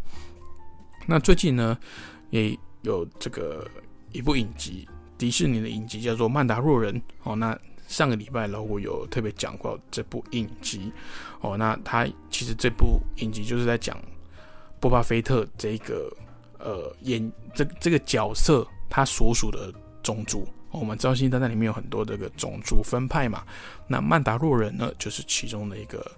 [1.07, 1.77] 那最近呢，
[2.31, 3.67] 也有这个
[4.13, 7.59] 一部影集，迪士尼的影集叫做《曼达洛人》哦，那。
[7.91, 10.93] 上个礼拜，老虎有特别讲过这部影集
[11.41, 11.57] 哦。
[11.57, 14.01] 那他其实这部影集就是在讲
[14.79, 16.09] 波巴菲特这个
[16.61, 19.75] 呃演这这个角色他所属的
[20.05, 20.47] 种族。
[20.71, 23.43] 我们知道《星际大战》里面有很多这个种族分派嘛。
[23.89, 26.09] 那曼达洛人呢，就是其中的一个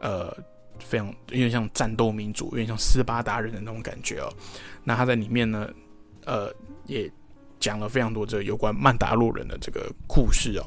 [0.00, 0.34] 呃
[0.78, 4.32] 非常有点像战斗民族，有点像斯巴达人的那种感觉哦。
[4.82, 5.68] 那他在里面呢，
[6.24, 6.50] 呃
[6.86, 7.10] 也
[7.60, 10.64] 讲了非常多这个有关曼达洛人的这个故事哦。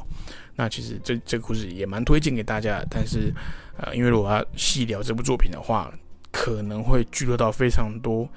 [0.62, 3.34] 那其实这这个故事也蛮推荐给大家，但是，
[3.78, 5.91] 呃，因为如果要细聊这部作品的话，
[6.32, 8.30] 可能会聚落到非常多，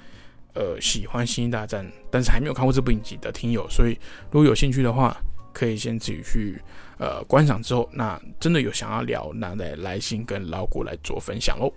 [0.55, 3.91] 呃，喜欢《星际大战》但是还没有看过这部影集的听友，所以
[4.31, 5.15] 如果有兴趣的话，
[5.53, 6.59] 可以先自己去
[6.97, 11.71] 呃观赏之后，那真的有想要聊，那再来信跟老谷来做分享喽。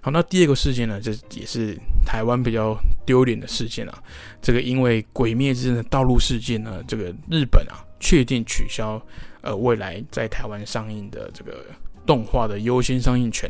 [0.00, 4.02] 好，那第二个事件呢，这也是台湾比较丢脸的事件啊。
[4.40, 7.84] 这个因为《鬼灭之刃》的道路事件呢，这个日本啊。
[8.00, 9.00] 确定取消，
[9.42, 11.64] 呃，未来在台湾上映的这个
[12.04, 13.48] 动画的优先上映权。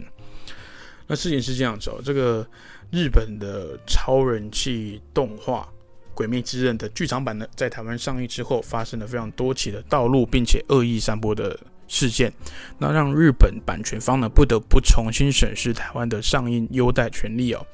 [1.07, 2.47] 那事情是这样子哦，这个
[2.91, 5.69] 日本的超人气动画
[6.15, 11.59] 《鬼灭之刃》的剧场版呢，在台湾上映之后，发生了非常多起的道路并且恶意散播的
[11.89, 12.33] 事件，
[12.79, 17.67] 那让日本版权方呢不得不重新审视台湾的上映优待权利哦。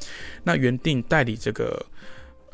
[0.45, 1.85] 那原定代理这个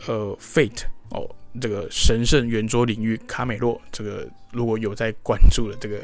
[0.07, 1.29] 呃 Fate 哦。
[1.61, 6.01] 这个神圣圆桌领域卡美洛，这个如果有在关注的这个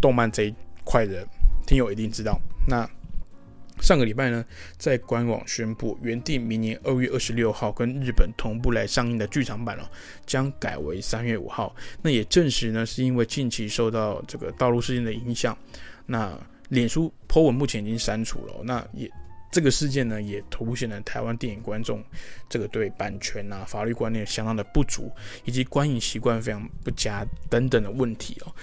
[0.00, 0.54] 动漫这一
[0.84, 1.26] 块的
[1.66, 2.38] 听友一定知道。
[2.66, 2.88] 那
[3.80, 4.44] 上个礼拜呢，
[4.76, 9.88] 在官网宣布，原定明年二月二十六号跟日本同步来上映的剧场版哦，
[10.26, 11.74] 将改为三月五号。
[12.02, 15.56] 那也证实呢，是因为近期受到这个道路事件的影响，
[16.06, 19.10] 那脸书 po 文目前已经删除了，那也。
[19.50, 22.04] 这个事件呢，也凸显了台湾电影观众
[22.48, 25.10] 这个对版权啊、法律观念相当的不足，
[25.44, 28.54] 以及观影习惯非常不佳等等的问题哦。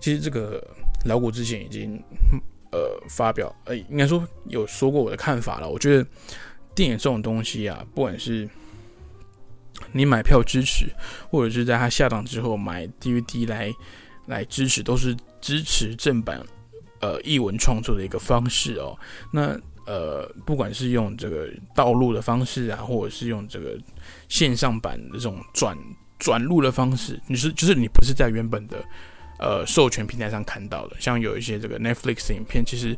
[0.00, 0.64] 其实这个
[1.04, 2.00] 老谷之前已经
[2.70, 5.68] 呃发表，呃应该说有说过我的看法了。
[5.68, 6.06] 我觉得
[6.74, 8.48] 电影这种东西啊，不管是
[9.90, 10.86] 你买票支持，
[11.30, 13.72] 或者是在它下档之后买 DVD 来
[14.26, 16.40] 来支持，都是支持正版
[17.00, 18.96] 呃译文创作的一个方式哦。
[19.32, 23.74] 那呃，不管是用这个道路的方式啊，或者是用这个
[24.28, 25.74] 线上版的这种转
[26.18, 28.84] 转录的方式，你是就是你不是在原本的
[29.38, 30.96] 呃授权平台上看到的。
[31.00, 32.94] 像有一些这个 Netflix 影片，其实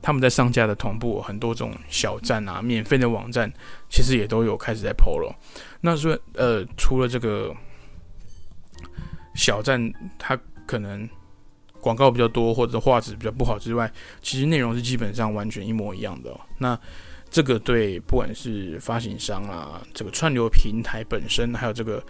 [0.00, 3.52] 他们在上架的同步，很多这种小站啊、免费的网站，
[3.90, 5.36] 其实也都有开始在 PO 了。
[5.80, 7.52] 那说呃，除了这个
[9.34, 11.08] 小站，它可能。
[11.80, 16.34] 广告比较多，或者画质比较不好之外，其实内容是基本上完全一模一样的。
[16.58, 16.78] 那
[17.30, 22.02] 这个对不管是发行商啊，这个串流平台本身，还有这个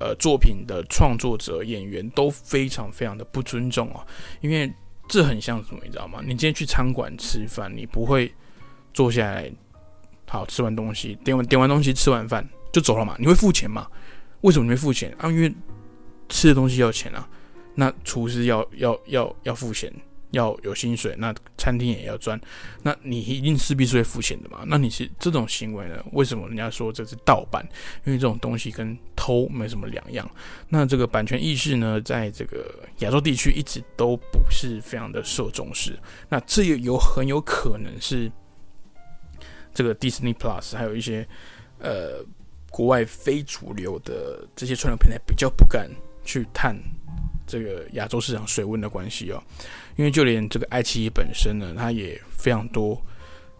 [0.00, 4.04] 呃作品的创作者、演员都非常非常的不尊重啊。
[4.40, 4.72] 因为
[5.08, 6.20] 这很像什么，你知道吗？
[6.22, 8.32] 你今天去餐馆吃饭，你不会
[8.92, 9.52] 坐下来，
[10.26, 13.14] 好吃完东西，点完点完东西，吃完饭就走了嘛？
[13.18, 13.86] 你会付钱嘛？
[14.40, 15.30] 为什么你会付钱啊？
[15.30, 15.54] 因为
[16.28, 17.28] 吃的东西要钱啊。
[17.74, 19.92] 那厨师要要要要付钱，
[20.30, 22.40] 要有薪水，那餐厅也要赚，
[22.82, 24.64] 那你一定势必是会付钱的嘛？
[24.66, 26.04] 那你是这种行为呢？
[26.12, 27.66] 为什么人家说这是盗版？
[28.04, 30.28] 因为这种东西跟偷没什么两样。
[30.68, 35.98] 那这个版权意识呢，在这个亚洲地区一直都不是非常的受重视。
[36.28, 38.30] 那这也有很有可能是
[39.72, 41.26] 这个 Disney Plus，还有一些
[41.78, 42.24] 呃
[42.70, 45.88] 国外非主流的这些串流平台比较不敢
[46.24, 46.76] 去探
[47.46, 49.42] 这个亚洲市场水温的关系哦，
[49.96, 53.00] 因为就连这个爱奇艺本身呢，它也非常多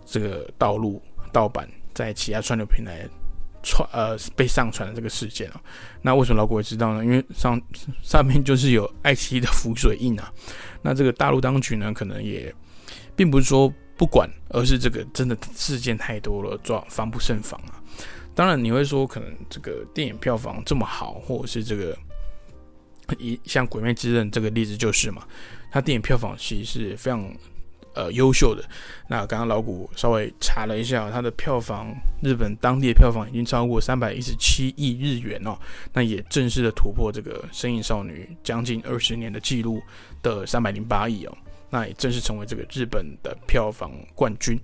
[0.06, 3.06] 这个道路盗版在其他串流平台
[3.62, 5.60] 传呃被上传的这个事件哦。
[6.00, 7.04] 那为什么老国会知道呢？
[7.04, 7.60] 因为上
[8.02, 10.32] 上面就是有爱奇艺的浮水印啊。
[10.80, 12.54] 那这个大陆当局呢，可能也
[13.14, 17.80] 并不是说不管，而是这个真的事件太多了，抓防不胜防啊。
[18.34, 21.94] 当然你会说，可能这个电影票房这么好，或者是这个。
[23.18, 25.26] 一像《鬼灭之刃》这个例子就是嘛，
[25.70, 27.24] 它电影票房其实是非常
[27.94, 28.64] 呃优秀的。
[29.08, 35.56] 那刚刚老谷稍微查了一下，它的票房日本当地的票房已经超过三百一十七亿日元哦，
[35.92, 39.82] 那也正式的突破这个《身影少女》将近二十年的记录
[40.22, 41.36] 的三百零八亿哦，
[41.70, 44.58] 那也正式成为这个日本的票房冠军。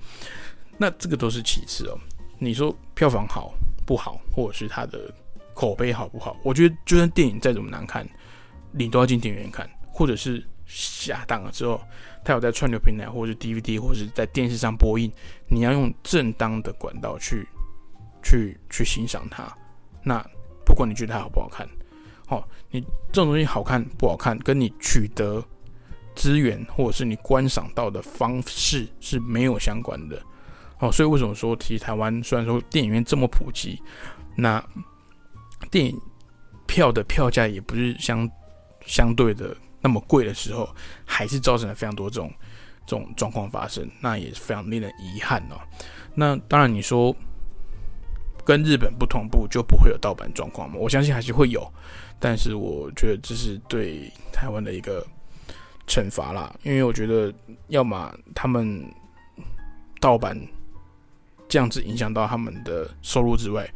[0.79, 1.99] 那这个都是其次哦，
[2.39, 3.53] 你说票房好
[3.85, 5.13] 不好，或者是它的
[5.53, 6.37] 口碑好不好？
[6.43, 8.09] 我觉得就算电影再怎么难看。
[8.73, 11.81] 你都要进电影院看，或者是下档了之后，
[12.25, 15.11] 他有在串流平台，或者是 DVD，或者是在电视上播映，
[15.49, 17.45] 你要用正当的管道去
[18.23, 19.53] 去去欣赏它。
[20.05, 20.25] 那
[20.65, 21.69] 不管你觉得它好不好看，
[22.29, 22.81] 哦，你
[23.13, 25.45] 这种东西好看不好看，跟你取得
[26.15, 30.23] 资源或者是你观赏到的方式是没有相关的。
[30.79, 33.83] 哦，所以为什么说其实台湾虽然说电影院这么普及，
[34.37, 34.65] 那
[35.71, 36.01] 电影
[36.67, 38.31] 票的票价也不是相。
[38.87, 40.69] 相对的那么贵的时候，
[41.05, 42.33] 还是造成了非常多这种
[42.87, 45.61] 这种状况发生，那也是非常令人遗憾哦。
[46.15, 47.15] 那当然，你说
[48.45, 50.77] 跟日本不同步就不会有盗版状况吗？
[50.79, 51.73] 我相信还是会有，
[52.19, 55.07] 但是我觉得这是对台湾的一个
[55.87, 57.33] 惩罚啦，因为我觉得
[57.69, 58.85] 要么他们
[60.01, 60.37] 盗版
[61.49, 63.69] 这样子影响到他们的收入之外，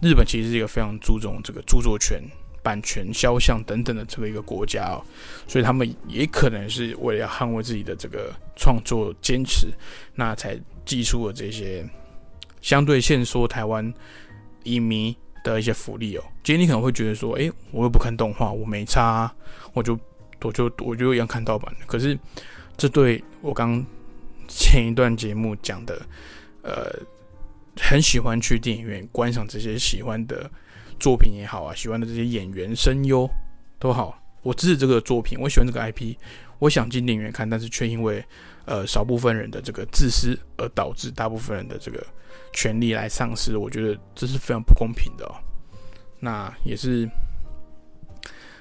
[0.00, 2.22] 日本其实是一个非常注重这个著作权。
[2.62, 5.02] 版权、肖像等等的这个一个国家哦，
[5.46, 9.68] 所以他们也可能是为了要捍卫自己的这个创作坚持，
[10.14, 11.88] 那才寄出了这些
[12.60, 13.92] 相对限缩台湾
[14.64, 16.24] 影迷的一些福利哦。
[16.42, 19.32] 今天你可能会觉得说，诶，我又不看动画，我没差，
[19.72, 19.98] 我就
[20.42, 21.74] 我就我就一样看盗版。
[21.86, 22.18] 可是
[22.76, 23.82] 这对我刚
[24.48, 26.02] 前一段节目讲的，
[26.62, 26.92] 呃，
[27.80, 30.50] 很喜欢去电影院观赏这些喜欢的。
[31.00, 33.28] 作品也好啊，喜欢的这些演员声优
[33.78, 36.14] 都好，我支持这个作品，我喜欢这个 IP，
[36.58, 38.24] 我想进电影院看，但是却因为
[38.66, 42.06] 呃少部分人的这个自私而导致大部分人的这个
[42.52, 45.34] 权利来丧失，我觉得这是非常不公平的哦。
[46.20, 47.08] 那也是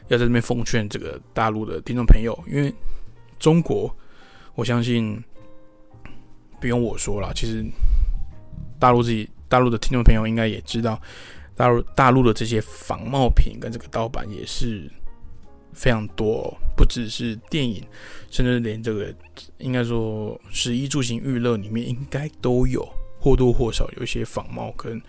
[0.08, 2.74] 要在这边奉劝这个大陆的听众朋友，因为
[3.38, 3.94] 中国，
[4.56, 5.22] 我相信
[6.62, 7.64] 不用我说了，其实
[8.80, 11.00] 大陆自己大陆的听众朋友应该也知道。
[11.60, 14.90] 大陆大陆的这些仿冒品跟这个盗版也是
[15.74, 17.84] 非常多，不只是电影，
[18.32, 19.14] 甚至连这个
[19.58, 22.88] 应该说十一住行娱乐里面应该都有
[23.20, 25.02] 或多或少有一些仿冒跟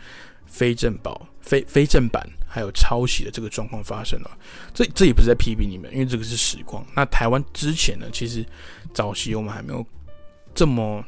[0.44, 4.30] 非正保、非非正版还有抄袭的这个状况发生了。
[4.74, 6.84] 这这也不是在批评你们，因为这个是实况。
[6.96, 8.44] 那台湾之前呢，其实
[8.92, 9.86] 早期我们还没有
[10.52, 11.00] 这么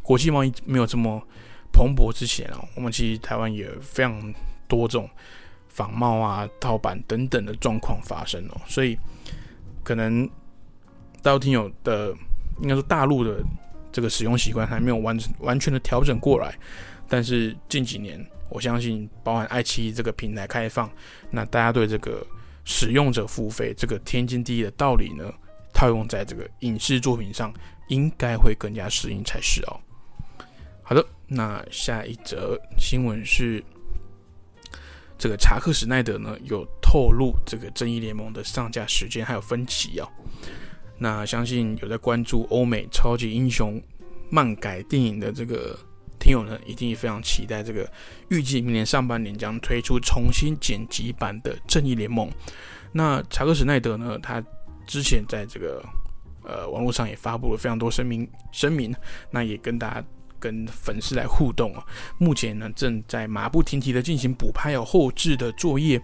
[0.00, 1.20] 国际贸易没有这么。
[1.78, 4.34] 蓬勃之前哦，我们其实台湾也非常
[4.66, 5.08] 多这种
[5.68, 8.98] 仿冒啊、盗版等等的状况发生哦，所以
[9.84, 10.28] 可能
[11.22, 12.12] 大陆听友的
[12.60, 13.40] 应该说大陆的
[13.92, 16.52] 这个使用习惯还没有完完全的调整过来，
[17.08, 18.18] 但是近几年
[18.50, 20.90] 我相信，包含爱奇艺这个平台开放，
[21.30, 22.26] 那大家对这个
[22.64, 25.32] 使用者付费这个天经地义的道理呢，
[25.72, 27.54] 套用在这个影视作品上，
[27.86, 29.80] 应该会更加适应才是哦。
[30.88, 31.06] 好的。
[31.26, 33.62] 那下一则新闻是，
[35.18, 40.08] 这个查克·史奈德呢有透露这个正义联盟的上架时间还有分歧哦。
[40.96, 43.78] 那相信有在关注欧美超级英雄
[44.30, 45.78] 漫改电影的这个
[46.18, 47.86] 听友呢，一定非常期待这个
[48.30, 52.30] 预计明年上半年将推出重新剪辑版的正义联盟。
[52.92, 54.42] 那查克·史奈德呢，他
[54.86, 55.84] 之前在这个
[56.44, 58.94] 呃网络上也发布了非常多声明声明，
[59.30, 60.06] 那也跟大家。
[60.38, 61.84] 跟粉丝来互动啊！
[62.18, 66.00] 目前呢，正在马不停蹄的进行补拍有后置的作业。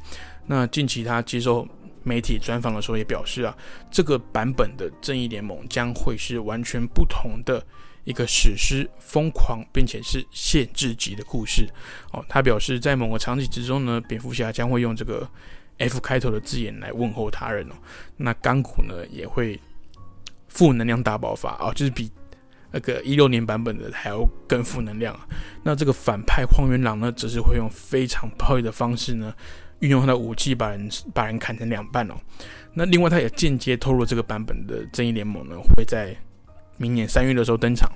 [0.47, 1.66] 那近期他接受
[2.03, 3.57] 媒体专访的时候也表示啊，
[3.91, 7.64] 这个版本的正义联盟将会是完全不同的
[8.05, 11.68] 一个史诗、疯狂并且是限制级的故事
[12.12, 12.24] 哦。
[12.28, 15.28] 他表示，在某个场景之中呢，蝙蝠侠将会用这个
[15.78, 17.74] F 开头的字眼来问候他人哦。
[18.16, 19.59] 那钢骨呢，也会
[20.49, 22.11] 负能量大爆发啊，就是比。
[22.75, 25.25] 那个一六年版本的还要更负能量啊。
[25.62, 29.33] 那这个反派荒原狼呢，则是会用非常暴力的方式呢，
[29.79, 32.14] 运用他的武器把人把人砍成两半哦。
[32.75, 36.12] 那另外，他也间接透露这个版本的正义联盟呢，会在
[36.77, 37.89] 明年三月的时候登场。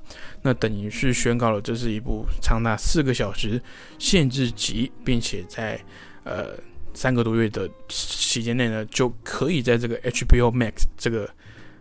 [0.42, 3.60] 那等于是宣告了这是一部长达四个小时
[3.98, 5.80] 限制级，并且在
[6.22, 6.54] 呃
[6.94, 11.28] 三个多月的期间内呢，就可以在这个 HBO Max 这个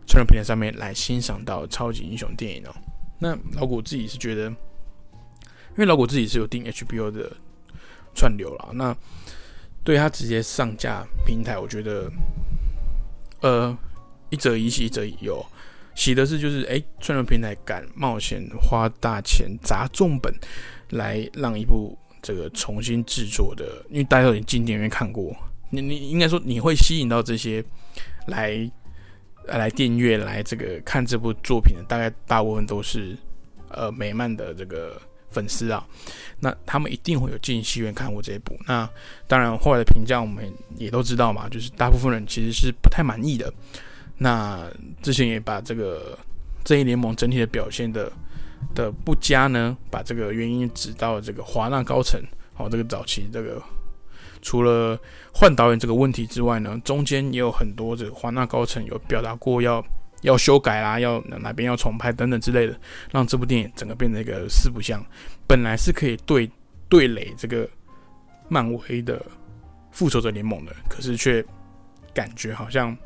[0.07, 2.73] 串流平台上面来欣赏到超级英雄电影哦。
[3.19, 7.31] 那老谷自己是觉得，因为老谷自己是有订 HBO 的
[8.13, 8.95] 串流了，那
[9.83, 12.11] 对他直接上架平台，我觉得。
[13.41, 13.77] 呃，
[14.31, 15.45] 一则一喜，一则有。
[15.93, 20.33] 喜的是，就是哎，串流平台敢冒险花大钱砸重本，
[20.89, 25.35] 来让一部这个重新制作的，因为大家都已经进电影院看过，
[25.69, 27.63] 你你应该说你会吸引到这些
[28.25, 28.67] 来
[29.47, 33.17] 来订阅来这个看这部作品的，大概大部分都是
[33.69, 35.01] 呃美漫的这个。
[35.29, 35.85] 粉丝啊，
[36.39, 38.57] 那他们一定会有进戏院看过这一部。
[38.65, 38.89] 那
[39.27, 43.53] 当然，后来的评价我们也都知道嘛，就是大部分人其实是不太满意的。
[44.17, 44.65] 那
[45.01, 46.17] 之前也把这个
[46.63, 48.09] 正义联盟整体的表现的
[48.73, 52.19] 的不佳呢，把这个原因指到这个华纳高层。
[52.55, 53.61] 哦，这个早期这个
[54.41, 54.99] 除了
[55.33, 59.83] 换导演这个问题之外呢，中间也有很多这个华纳高层有表达过要。
[60.23, 62.75] 要修改啦，要哪边要重拍等等之类的，
[63.11, 64.99] 让这部电影整个变成一个四不像。
[65.45, 66.49] 本来是可以对
[66.89, 67.69] 对垒这个
[68.49, 69.23] 漫威的
[69.91, 71.45] 复仇者联盟的，可是却
[72.15, 72.97] 感觉好像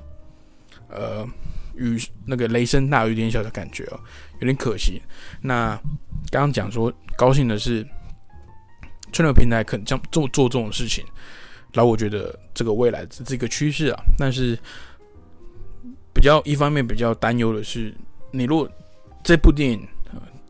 [0.88, 1.28] 呃
[1.76, 4.00] 与那个雷声大雨点小的感觉哦，
[4.40, 5.02] 有点可惜。
[5.42, 5.76] 那
[6.32, 7.86] 刚刚讲说高兴的是，
[9.12, 11.06] 串流平台肯这样做做这种事情，
[11.74, 14.58] 然后我觉得这个未来是这个趋势啊，但是。
[16.14, 17.92] 比较一方面比较担忧的是，
[18.32, 18.70] 你如果
[19.24, 19.88] 这部电影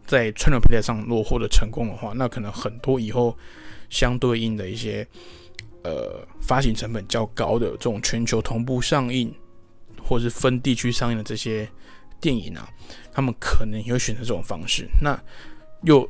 [0.06, 3.38] 在串流平台上落获得成功的话，那可能很多以后
[3.88, 5.08] 相对应的一些
[5.84, 9.34] 呃发行成本较高的这种全球同步上映
[10.04, 11.70] 或是分地区上映的这些
[12.20, 12.68] 电影啊，
[13.14, 14.90] 他们可能也会选择这种方式。
[15.00, 15.18] 那
[15.84, 16.06] 又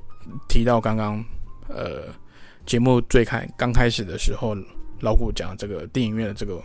[0.48, 1.24] 提到刚刚
[1.68, 2.06] 呃
[2.66, 4.56] 节目最开刚开始的时候，
[5.00, 6.62] 老古讲这个电影院的这个。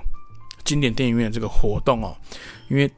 [0.65, 2.13] 经典电影院的这个活动哦，
[2.67, 2.91] 因为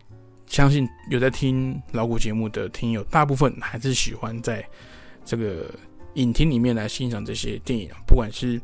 [0.47, 4.67] 相信有在听老古节目的听友，大部分还是喜欢在
[5.23, 5.71] 这个
[6.15, 7.91] 影厅里面来欣赏这些电影。
[8.07, 8.59] 不管是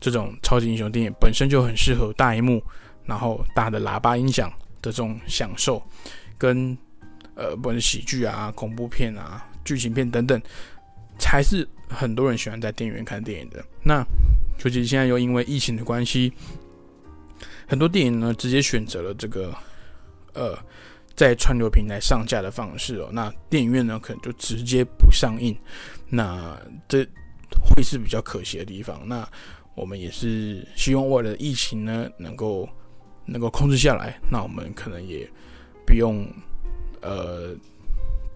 [0.00, 2.60] 这种超级英雄电影本身就很适合大荧幕，
[3.04, 4.50] 然后大的喇叭音响
[4.82, 5.80] 的这种享受，
[6.36, 6.76] 跟
[7.36, 10.42] 呃不管是喜剧啊、恐怖片啊、剧情片等等，
[11.18, 13.64] 才是很多人喜欢在电影院看电影的。
[13.82, 14.04] 那
[14.64, 16.32] 尤其现在又因为疫情的关系。
[17.70, 19.54] 很多电影呢，直接选择了这个，
[20.32, 20.58] 呃，
[21.14, 23.10] 在串流平台上架的方式哦。
[23.12, 25.54] 那电影院呢，可能就直接不上映。
[26.08, 26.58] 那
[26.88, 27.06] 这
[27.62, 29.06] 会是比较可惜的地方。
[29.06, 29.28] 那
[29.74, 32.66] 我们也是希望为了疫情呢，能够
[33.26, 34.18] 能够控制下来。
[34.30, 35.30] 那我们可能也
[35.84, 36.26] 不用，
[37.02, 37.54] 呃，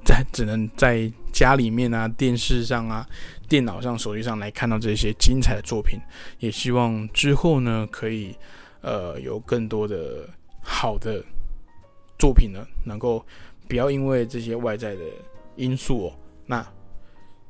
[0.05, 3.07] 在只能在家里面啊、电视上啊、
[3.48, 5.98] 电脑上、手机上来看到这些精彩的作品。
[6.38, 8.36] 也希望之后呢，可以。
[8.84, 10.28] 呃，有更多的
[10.61, 11.24] 好的
[12.18, 13.24] 作品呢，能够
[13.68, 15.03] 不要因为这些外在的
[15.55, 16.12] 因素哦，
[16.46, 16.66] 那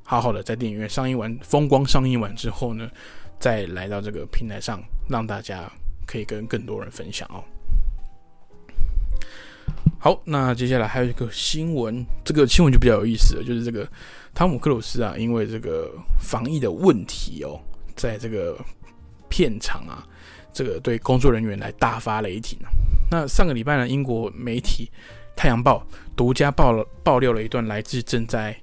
[0.05, 2.87] 好好的在电影院上映完，风光上映完之后呢，
[3.41, 4.79] 再来到这个平台上，
[5.09, 5.73] 让大家
[6.07, 7.43] 可以跟更多人分享哦。
[9.99, 13.89] 好，那接下来还有一个新闻，这个新闻就比较有意思了，就是这个
[14.35, 17.61] 汤姆克鲁斯啊，因为这个防疫的问题哦，
[17.97, 18.57] 在这个
[19.29, 20.07] 片场啊。
[20.55, 22.69] 这个对工作人员来大发雷霆啊！
[23.11, 24.85] 那上个礼拜呢，英国媒体
[25.35, 25.83] 《太阳报》
[26.15, 28.55] 独家爆了爆料了一段来自正在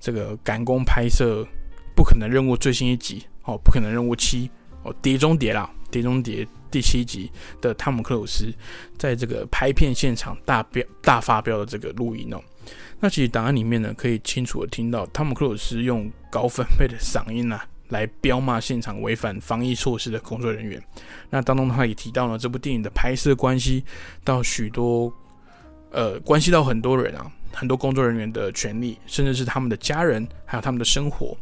[0.00, 1.42] 这个赶工拍摄
[1.94, 4.48] 《不可能任务》最新一集哦，《不可能任务七》
[4.84, 6.42] 哦，《碟中谍》啦，《碟中谍》
[6.74, 8.52] 第七集的汤姆克鲁斯
[8.98, 12.42] 在这个拍片现场大飙大发飙的这个录音哦。
[12.98, 17.64] 那其实档案里面呢，可以清楚的听到汤姆克鲁斯用高分贝的嗓音啊。
[17.90, 20.82] 来彪骂现场违反防疫措施的工作人员。
[21.30, 23.84] 那当中他也提到了这部电影的拍摄关系
[24.24, 25.12] 到许多，
[25.90, 31.36] 呃，关系到很多人啊，很多工作人员的权利，甚至是他们的家人，还有他们的生活，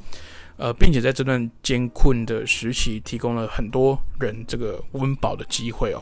[0.62, 6.00] 呃，并且在这段艰困的时期，提供了很多人这个温饱的机会哦。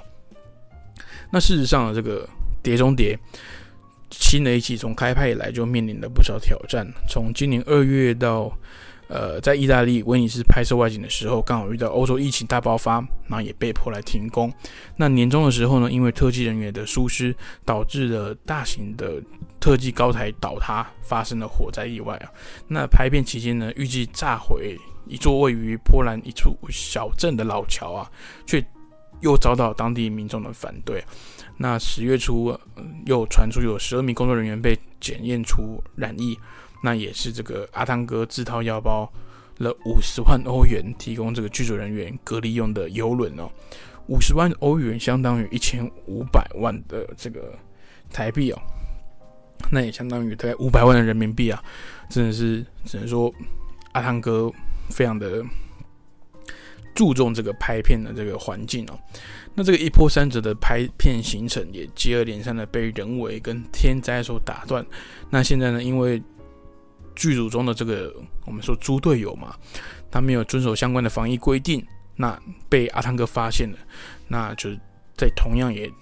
[1.33, 2.27] 那事实上，这个
[2.63, 3.19] 《碟中谍》
[4.11, 8.53] 新的一期从开拍以来就面临了不少挑战，从今年二月到。
[9.11, 14.53] 呃，在意大利威尼斯拍摄外景的时候，刚好遇到欧洲疫情大爆发，那也被迫来停工。
[14.97, 17.35] 那年终的时候呢，因为特技人员的疏失，
[17.65, 19.21] 导致了大型的
[19.59, 22.31] 特技高台倒塌，发生了火灾意外啊。
[22.69, 28.09] 那拍片期间呢，预计炸毁一座位于波兰一处小镇的老桥啊，
[28.47, 28.65] 却
[29.23, 31.05] 又遭到当地民众的反对。
[31.57, 32.59] 那十月初、
[33.07, 36.39] 又传出有十二名工作人员被检验出染疫，
[36.83, 39.11] 那也是这个阿汤哥自掏腰包
[39.59, 43.51] 了五十万欧元提供这个剧组人员隔离用的游轮哦，
[44.09, 47.55] 五十万欧元相当于一千五百万的这个
[48.11, 48.59] 台币哦，
[49.71, 51.63] 那也相当于大概五百万的人民币啊，
[52.09, 53.33] 真的是只能说
[53.93, 54.51] 阿汤哥
[54.89, 55.45] 非常的
[56.95, 58.99] 注重这个拍片的这个环境哦。
[59.55, 64.85] 那这个一波三折的拍片行程也接二连三的被人为跟天灾所打断。
[65.29, 66.23] 那现在呢，因为
[67.21, 68.11] 剧组中的这个
[68.47, 69.55] 我们说猪队友嘛，
[70.11, 71.85] 他没有遵守相关的防疫规定，
[72.17, 73.79] 那被阿汤哥发现了，
[74.27, 74.81] 那就是
[75.19, 75.93] 在同样也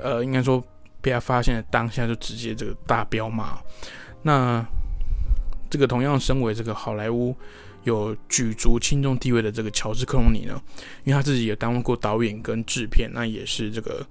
[0.00, 0.64] 呃，应该说
[1.02, 3.58] 被他发现的当下就直接这个大飙骂。
[4.22, 4.64] 那
[5.68, 7.36] 这个同样身为这个好莱坞
[7.84, 10.58] 有举足轻重地位的这个乔治克隆尼呢，
[11.04, 14.06] 因为他自己也担任过导演跟制片，那也是这个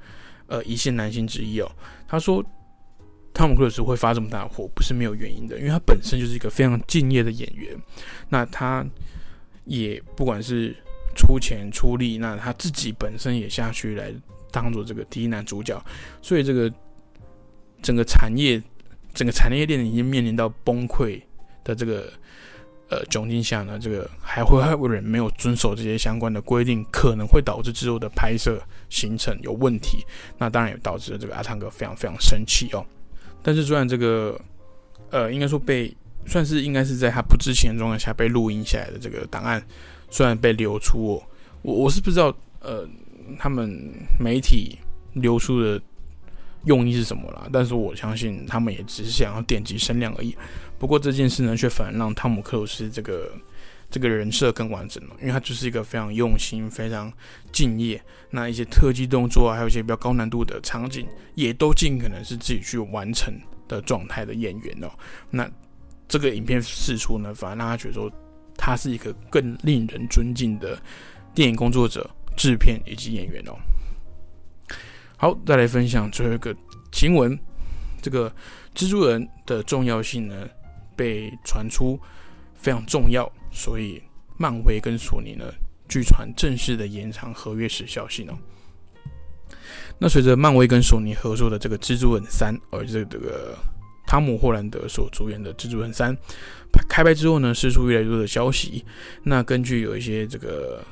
[0.45, 1.71] 呃一线男星之一哦。
[2.07, 2.45] 他说，
[3.33, 7.75] 汤姆克鲁斯会发这么大的火，不是没有原因的，因为他本身就是一个非常敬业的演员。
[8.29, 8.85] 那他
[9.65, 10.75] 也不管是
[11.15, 14.13] 出钱出力，那他自己本身也下去来
[14.51, 15.83] 当做这个第一男主角，
[16.21, 16.71] 所以这个
[17.81, 18.61] 整个产业
[19.13, 21.21] 整个产业链已经面临到崩溃
[21.63, 22.11] 的这个。
[22.93, 30.05] 呃，窘境下呢，这个还会还有人没有遵守这些相关的规定，可能会导致之后的拍摄行程有问题。
[30.37, 32.85] 那当然也导致了这个阿汤哥非常非常生气哦。
[33.41, 34.39] 但是虽然这个，
[35.09, 35.93] 呃，应该说被
[36.25, 39.63] 算是应该是在他不知情的状况下被录音下来的这个档案，
[40.09, 41.23] 虽然被流出哦，
[41.61, 42.87] 我我是不知道，呃，
[43.39, 44.77] 他们媒体
[45.13, 45.81] 流出的
[46.65, 47.47] 用意是什么啦。
[47.51, 50.35] 但是我相信他们也只是想要点击声量而已。
[50.77, 53.31] 不过这件事呢，却反而让汤姆克鲁斯这个
[53.91, 57.11] 这个人设更完整了，因为他就是一个非常用心、非常
[57.51, 63.33] 敬业，那一些特技动作啊，还有一些比较高难度的场景，也都尽可能是自己去完成
[63.67, 64.89] 的状态的演员哦。
[65.29, 65.47] 那
[66.07, 68.11] 这个影片试出呢，反而让他觉得说，
[68.57, 70.81] 他是一个更令人尊敬的
[71.35, 73.53] 电影工作者、制片以及演员哦。
[75.17, 76.55] 好，再来分享最后一个
[76.91, 77.37] 新闻，
[78.01, 78.33] 这个
[78.73, 80.47] 蜘蛛人的重要性呢？
[80.93, 81.99] 被传出
[82.53, 84.01] 非常重要，所以
[84.37, 85.45] 漫威跟索尼呢，
[85.87, 88.37] 据传正式的延长合约时效性哦。
[89.99, 93.55] 那随着漫威跟索尼合作的这个《蜘蛛人三》，而这个
[94.07, 96.15] 汤姆·霍兰德所主演的《蜘蛛人三》
[96.89, 98.83] 开拍之后呢，释出越来越多的消息。
[99.23, 100.83] 那根据有一些这个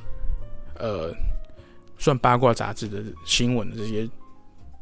[0.78, 1.12] 呃，
[1.98, 4.08] 算八卦杂志的新闻的这些。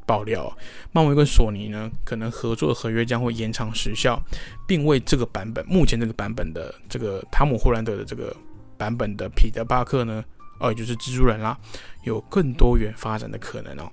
[0.09, 0.51] 爆料，
[0.91, 4.19] 漫威跟索尼呢，可能合作的合约将会延长时效，
[4.67, 8.35] 并为这个版本，目前这个版本的这个汤姆·霍兰德的这个
[8.79, 10.25] 版本的彼得·巴克呢，
[10.61, 11.59] 哦，也就是蜘蛛人啦，
[12.05, 13.91] 有更多元发展的可能哦。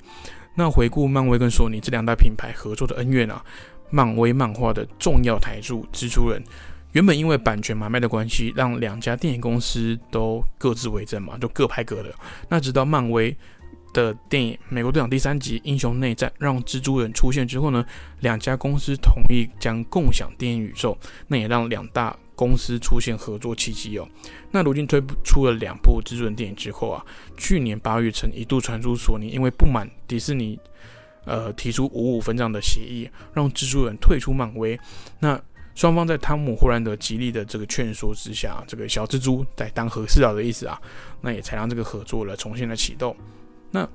[0.55, 3.43] 那回顾漫威跟索尼这两大品牌合作的恩怨啊，
[3.89, 6.41] 漫威漫画的重要台柱蜘蛛人，
[6.93, 12.16] 原本因为版权买卖的关系，让两家电影公司都各自为政嘛，就各拍各的。
[12.47, 13.36] 那直到漫威。
[13.96, 17.84] 的电影《美国队长》第三集《英雄内战》让蜘蛛人出现之后呢，
[18.20, 24.06] 两家公司同意将共享电影宇宙，那也让两大公司出现合作契机哦。
[24.52, 27.04] 那如今推出了两部蜘蛛人电影之后啊，
[27.38, 30.60] 去年八月曾一度传出索尼因为不满迪士尼，
[31.24, 34.78] 呃提出五五分账的协议，让蜘蛛人退出漫威。
[35.20, 35.41] 那
[35.74, 40.82] 双方在汤姆·霍兰德极力的这个劝说之下，这个小蜘蛛在当和事佬的意思啊，
[41.22, 43.16] 那也才让这个合作了重新的启动。
[43.72, 43.88] 那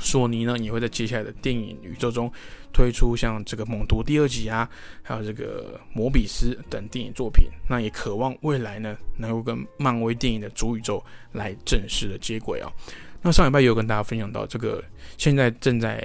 [0.00, 2.32] 索尼呢也会在接下来的电影宇宙中
[2.72, 4.68] 推出像这个《猛毒》第二集啊，
[5.02, 7.50] 还有这个《摩比斯》等电影作品。
[7.68, 12.72] 那也渴望未来呢能够跟漫威电影的主宇宙来正式的接轨啊。
[13.20, 14.82] 那上礼拜也有跟大家分享到，这个
[15.18, 16.02] 现在正在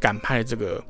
[0.00, 0.82] 赶拍这个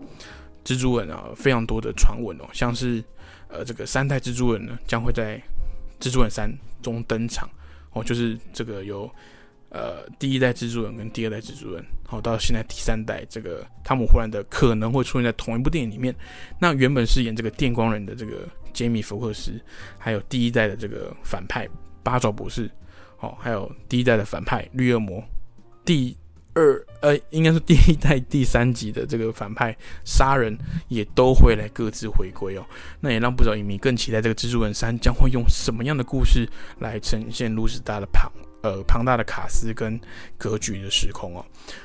[0.64, 3.02] 蜘蛛人啊，非常多的传闻哦，像是
[3.48, 5.36] 呃这个三代蜘蛛人呢将会在
[5.98, 6.48] 《蜘蛛人三》
[6.82, 7.50] 中登场
[7.92, 9.10] 哦，就是这个有。
[9.70, 16.14] 呃，第一代蜘蛛人跟第二代蜘蛛人，好到现在第三代，这个汤姆·霍兰德可能会出现在同一部电影里面。
[16.58, 19.60] 那原本饰演这个电光人的这个杰米·福克斯，
[19.98, 21.68] 还有第一代的这个反派
[22.02, 22.70] 八爪博士，
[23.20, 25.22] 哦，还有第一代的反派绿恶魔，
[25.84, 26.16] 第
[26.54, 30.56] 二呃，应该是第一代第三集的这个反派杀人
[30.88, 32.64] 也都会来各自回归哦。
[33.00, 36.48] 那也让不少影迷更期待这个蜘蛛人三将会用什么样的故事
[36.78, 38.32] 来呈现卢斯达的庞
[38.68, 39.98] 呃庞大的卡斯跟
[40.36, 41.44] 格局的时空哦。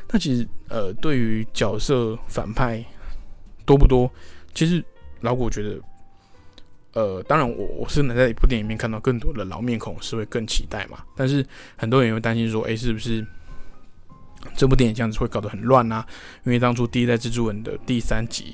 [0.10, 2.84] 那其实呃，对于角色反派
[3.66, 4.12] 多不多，
[4.54, 4.84] 其实
[5.22, 5.80] 老古觉得。
[6.96, 11.00] 呃，当然，我我是能在一部电影里面看到更多的老面孔，是会更期待嘛。
[11.16, 11.44] 但是
[11.76, 13.26] 很多人也会担心说，哎，是不是
[14.56, 16.06] 这部电影这样子会搞得很乱啊？
[16.44, 18.54] 因为当初第一代蜘蛛人的第三集，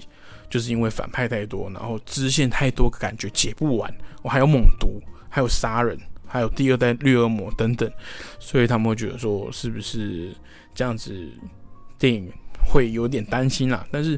[0.49, 3.93] 就是因为反派太多，然后支线太多，感觉解不完。
[4.21, 5.99] 我还有猛毒，还有杀人，
[6.29, 7.91] 还有第二代绿恶魔等等，
[8.39, 10.31] 所以他们会觉得说，是不是
[10.73, 11.27] 这样子
[11.97, 12.31] 电影
[12.65, 13.85] 会有点担心啦？
[13.91, 14.17] 但是。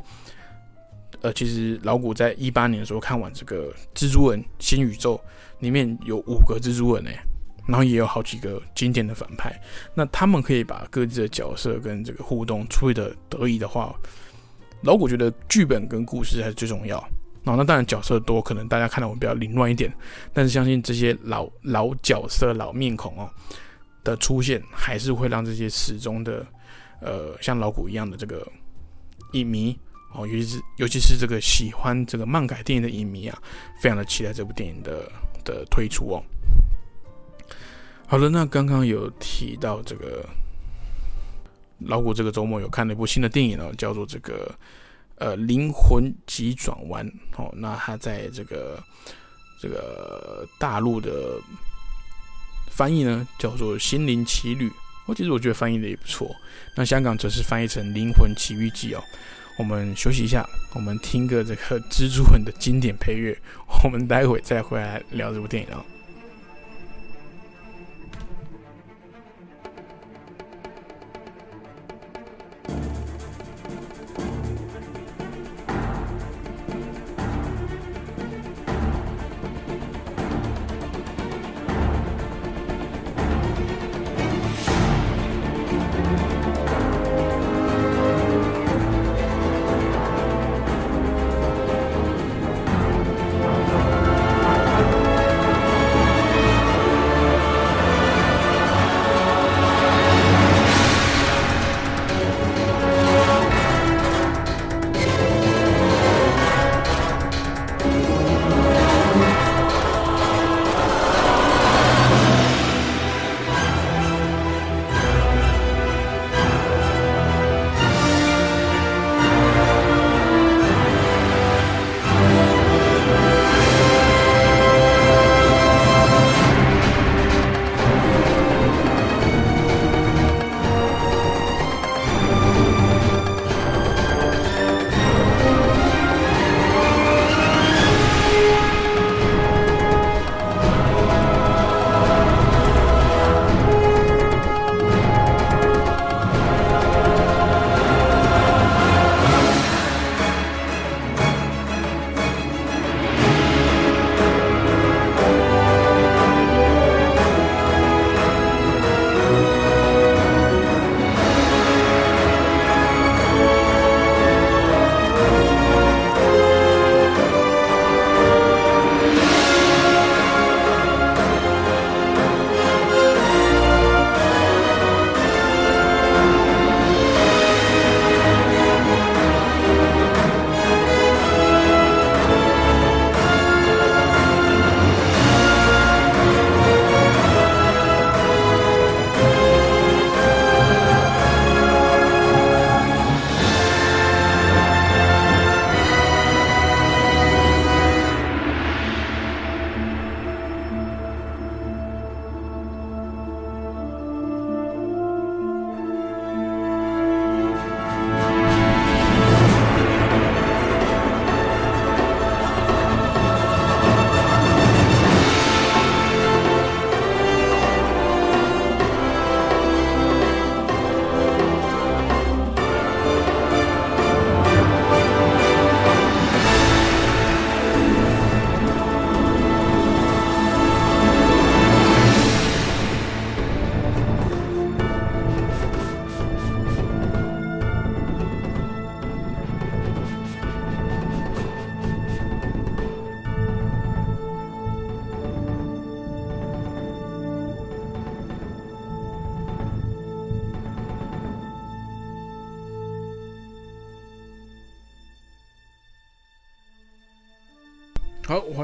[1.24, 5.16] 呃，其实老古在一八年的时候看完这个《蜘蛛人新宇宙》，
[5.59, 7.24] 里面有五个蜘蛛人哎，
[7.68, 9.53] 然后也有好几个经典的反派，
[9.93, 13.93] 那他们可以把各自的角色跟这个互动处理的得意的话，
[14.82, 17.07] 老古觉得剧本跟故事还是最重要。
[17.46, 19.92] 哦那当然角色多，可能大家看到我比较凌乱一点，
[20.34, 23.30] 但是相信这些老老角色、老面孔哦
[24.04, 26.46] 的出现，还是会让这些始终的
[27.02, 28.48] 呃像老古一样的这个
[29.34, 29.78] 影迷。
[30.14, 33.42] 哦，尤其是尤其是这个喜欢这个漫改电影的影迷啊，
[33.82, 35.10] 非常的期待这部电影的
[35.46, 36.22] 的推出哦。
[38.08, 40.28] 好了，那刚刚有提到这个
[41.80, 44.54] 老谷这个周末有看了一部新的电影哦，叫做这个
[45.22, 47.07] 呃灵魂急转弯
[47.38, 47.53] 哦。
[47.55, 48.82] 那他在这个
[49.61, 51.39] 这个大陆的
[52.72, 54.72] 翻译呢叫做心灵奇旅，
[55.05, 56.28] 我其实我觉得翻译的也不错。
[56.76, 59.03] 那香港则是翻译成灵魂奇遇记哦。
[59.57, 63.38] 我们休息一下，我们听个这个蜘蛛人的经典配乐，
[63.84, 65.86] 我们待会再回来聊这部电影啊。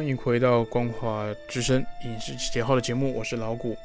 [0.08, 3.76] 迎回到光华之声影视节号的节目，我是老谷。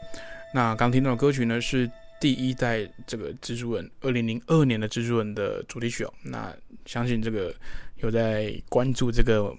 [0.54, 6.14] 那刚听到的歌曲呢，是第一代这个蜘蛛人二零零二年的蜘蛛人的主题曲哦。
[6.22, 6.54] 那
[6.86, 7.52] 相信这个
[7.96, 9.52] 有在关注这个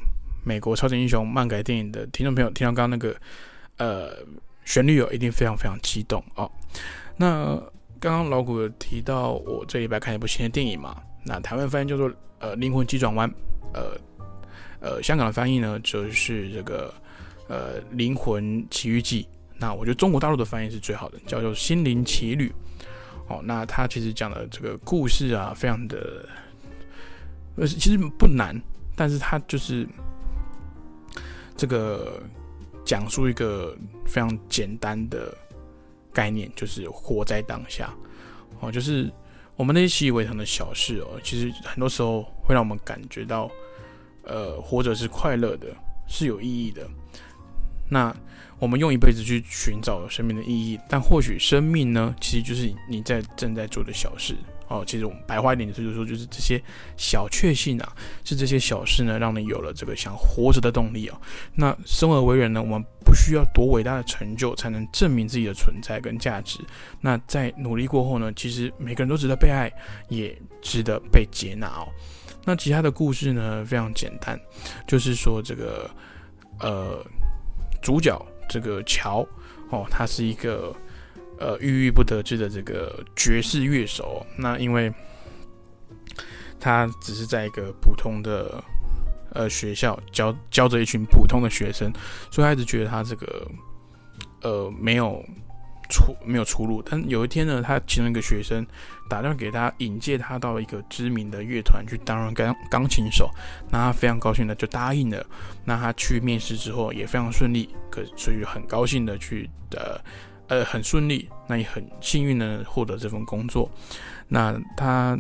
[0.46, 3.14] 美国超级英雄漫改电影的听众朋友，听到刚刚那个
[3.78, 4.16] 呃
[4.64, 6.50] 旋律哦，一定非常非常激动哦。
[7.18, 7.56] 那
[8.00, 10.96] 刚刚老谷有提到我这礼拜看一部新的电影嘛？
[11.26, 12.10] 那台湾翻译叫做
[12.40, 13.30] 呃灵魂急转弯，
[13.74, 13.98] 呃。
[14.84, 16.94] 呃，香港的翻译呢，就是这个
[17.48, 19.24] 呃《灵魂奇遇记》。
[19.58, 22.50] 那我觉得中国大陆的翻译是最好的，叫做《心灵奇旅》。
[23.34, 26.28] 哦，那它其实讲的这个故事啊，非常的
[27.56, 28.62] 呃，其实不难，
[28.94, 29.88] 但是它就是
[31.56, 32.22] 这个
[32.84, 33.74] 讲述一个
[34.06, 35.34] 非常简单的
[36.12, 37.90] 概念，就是活在当下。
[38.60, 39.10] 哦，就是
[39.56, 43.50] 我们那些习以为常的小事哦，其实很多时候会让我们感觉到。
[44.24, 45.68] 呃，活着是快乐的，
[46.08, 46.88] 是有意义的。
[47.90, 48.16] 那
[48.60, 54.36] 我们用一辈子去寻找生命的意义，但或许生命呢，其实就是你在正在做的小事
[54.70, 54.84] 哦。
[54.88, 56.62] 其实我们白话一点就是说，就是这些
[56.96, 57.94] 小确幸啊，
[58.24, 61.22] 是这些小事呢，让你有了这个想活着的动力哦。
[61.54, 66.60] 那生而为人呢，我们不需要多伟大的成就才能证明自己的存在跟价值。
[67.02, 69.70] 那在努力过后呢，其实每个人都值得被爱，
[70.08, 71.86] 也值得被接纳哦。
[72.46, 73.66] 那其他的故事呢？
[73.66, 74.40] 非常简单，
[74.88, 75.90] 就是说这个
[76.60, 77.06] 呃
[77.82, 78.20] 主角
[78.50, 79.26] 这个乔
[79.70, 80.76] 哦，他是一个
[81.40, 84.26] 呃郁郁不得志的这个爵士乐手。
[84.38, 84.94] 那因为
[86.60, 88.64] 他只是在一个普通的
[89.32, 91.92] 呃学校教教着一群普通的学生，
[92.30, 93.48] 所以他一直觉得他这个
[94.42, 95.24] 呃没有。
[95.94, 98.66] 出没有出路，但有一天呢，他其中一个学生
[99.08, 103.30] 打电话给他，引荐他到一个知名的乐团去担任钢钢琴手，
[103.70, 105.24] 那他非常高兴的就答应了。
[105.64, 110.02] 那他去面试之后也非常顺利，可所以很高兴的去呃
[110.48, 113.70] 呃很顺利，那也很幸运的获得这份工作。
[114.28, 115.16] 那他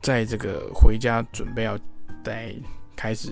[0.00, 1.78] 在这个回家准备要
[2.24, 2.54] 在
[2.96, 3.30] 开始。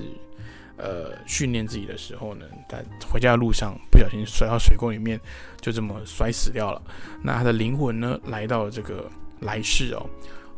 [0.77, 5.21] 呃，训练自己的时候呢，在回家的路上不小心摔到水沟里面，
[5.61, 6.83] 就这么摔死掉了。
[7.23, 9.09] 那他的灵魂呢，来到了这个
[9.41, 10.05] 来世哦，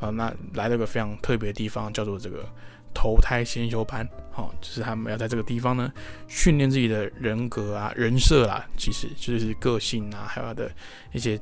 [0.00, 2.48] 啊，那来了个非常特别的地方，叫做这个
[2.94, 4.08] 投胎先修班。
[4.34, 5.92] 哦，就是他们要在这个地方呢，
[6.28, 10.70] 训练自己的人格啊、人设啦，其实就是个性啊，还有他的
[11.12, 11.38] 一些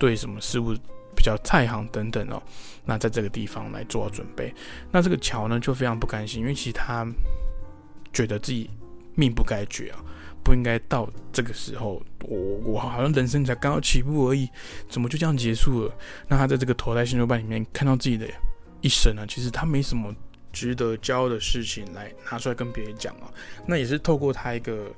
[0.00, 0.74] 对什么事物
[1.14, 2.42] 比较在行等等哦。
[2.84, 4.52] 那在这个地方来做准备。
[4.90, 7.06] 那这个桥呢，就非常不甘心，因为其实他。
[8.12, 8.70] 觉得自己
[9.14, 9.98] 命不该绝啊，
[10.42, 14.48] 不应该到这个时候，我我好像人生才刚刚起步而已，
[14.88, 15.94] 怎么就这样结束了？
[16.28, 18.26] 那他在这个投胎星球班里面看到自己的
[18.80, 20.14] 一生呢，其实他没什么
[20.52, 23.30] 值得骄傲的事情来拿出来跟别人讲啊。
[23.66, 24.92] 那也是透过他一个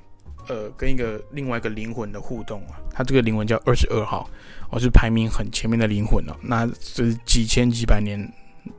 [0.47, 4.29] 呃跟一个另外一个灵魂的互动啊，他这个灵魂叫二十二号，
[4.69, 8.19] 哦是排名很前面的灵魂哦，那这几千几百年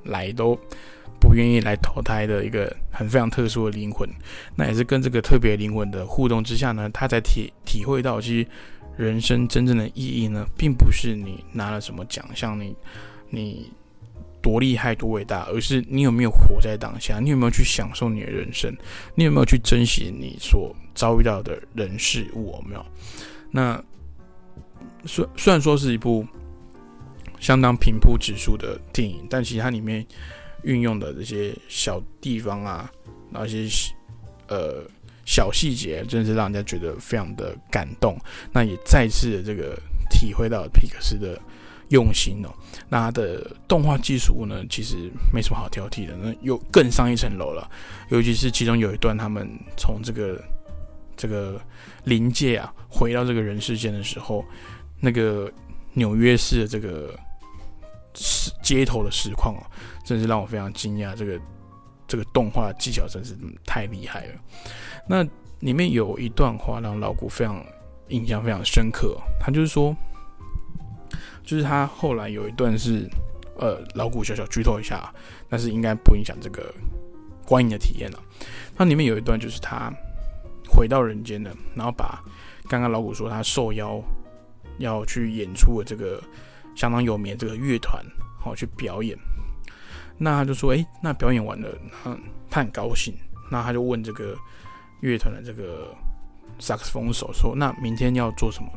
[0.05, 0.59] 来都。
[1.21, 4.09] 不愿意来投胎的一个很非常特殊的灵魂，
[4.57, 8.49] 那也是跟这个特别灵魂的互动之下呢，他才体体会到，其实
[8.97, 12.75] 人生真正的意义呢，并不是你拿了什么奖项，你
[13.29, 13.71] 你
[14.43, 18.75] 多厉害多伟大，而是你有没有活在当下，你有没有去享受你的人生，
[19.15, 22.87] 你有没有去珍惜你所遭遇到的人事物，有没有？
[23.51, 23.81] 那
[25.05, 26.27] 虽虽然说是一部
[27.39, 30.05] 相当平铺直述的电影，但其实它里面。
[30.63, 32.91] 运用的这些小地方啊，
[33.31, 33.67] 那些
[34.49, 34.83] 呃
[35.25, 38.19] 小细节，真是让人家觉得非常的感动。
[38.53, 39.79] 那也再次的这个
[40.11, 41.41] 体会到皮克斯的
[41.89, 42.49] 用心哦。
[42.89, 47.71] 那它的动画技术呢，其实没什么好挑剔的，那又更上一层楼了。
[48.11, 50.43] 尤其是其中有一段，他们从这个
[51.17, 51.61] 这个
[52.05, 54.45] 临界啊，回到这个人世间的时候，
[54.99, 55.51] 那个
[55.95, 57.15] 纽约市的这个。
[58.13, 59.63] 实街头的实况哦，
[60.11, 61.15] 真是让我非常惊讶。
[61.15, 61.41] 这个
[62.09, 64.33] 这个动画技巧真是太厉害了。
[65.07, 65.23] 那
[65.61, 67.65] 里面有一段话让老古非常
[68.09, 69.17] 印象非常深刻。
[69.39, 69.95] 他就是说，
[71.45, 73.09] 就是他后来有一段是
[73.57, 75.15] 呃，老古小小剧透一下，
[75.49, 76.75] 但是应该不影响这个
[77.47, 78.19] 观影的体验了。
[78.77, 79.93] 那里面有一段就是他
[80.69, 82.21] 回到人间了，然后把
[82.69, 84.03] 刚刚老古说他受邀
[84.79, 86.21] 要去演出的这个。
[86.77, 88.03] 相当有名的这个乐团，
[88.39, 89.19] 好去表演。
[90.23, 91.69] 那他就说：“哎，那表演完了，
[92.05, 92.17] 他
[92.51, 93.15] 他很高兴。
[93.51, 94.37] 那他就问这个
[95.01, 95.97] 乐团的这个
[96.59, 98.69] 萨克斯风手说：‘那明天要做什么？’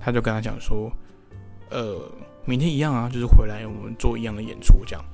[0.00, 0.88] 他就跟他讲说
[1.70, 2.08] ：‘呃，
[2.44, 5.04] 明天一样啊，就是回来我们做一样的演出这样。’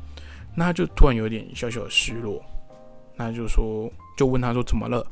[0.55, 2.45] 那他就突然有点小小的失落。
[3.16, 5.05] 那就说，就问他说：‘怎么了？’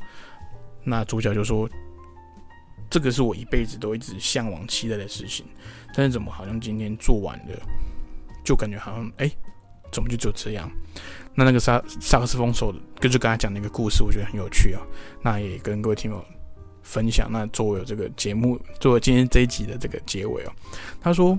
[0.83, 1.67] 那主角就说
[2.89, 5.45] ：“这个是我一辈子都一直向往、期待的事情，
[5.95, 7.59] 但是怎么好像今天做完了，
[8.43, 9.29] 就感觉好像哎，
[9.91, 10.69] 怎么就只有这样？”
[11.35, 14.81] 那那个萨萨克斯风手跟就跟他讲那个故事，我觉得很有趣啊。
[15.21, 16.23] 那也跟各位听友
[16.83, 17.31] 分享。
[17.31, 20.51] 那作为这个节目，作为今天这一集的这个结尾哦，
[20.99, 21.37] 他说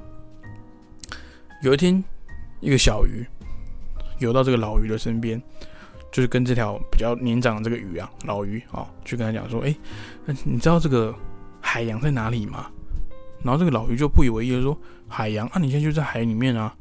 [1.63, 2.03] 有一天，
[2.61, 3.27] 一个小鱼
[4.21, 5.43] 游到这个老鱼的身边，
[6.11, 9.75] 就是跟这条比较年长的这个鱼啊，老鱼啊，去跟他讲说：“哎，
[10.45, 11.15] 你知道这个
[11.61, 12.71] 海洋在哪里吗？”
[13.45, 14.79] 然后这个老鱼就不以为意的说
[15.09, 16.75] ：“海洋啊，你现在就在海里面啊。”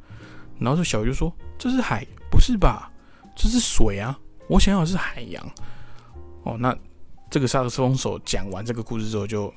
[0.58, 2.90] 然后这小鱼就说：“这是海，不是吧？
[3.36, 4.18] 这是水啊！
[4.48, 5.46] 我想要的是海洋。”
[6.42, 6.74] 哦，那
[7.30, 9.52] 这个萨克斯风手讲完这个故事之后就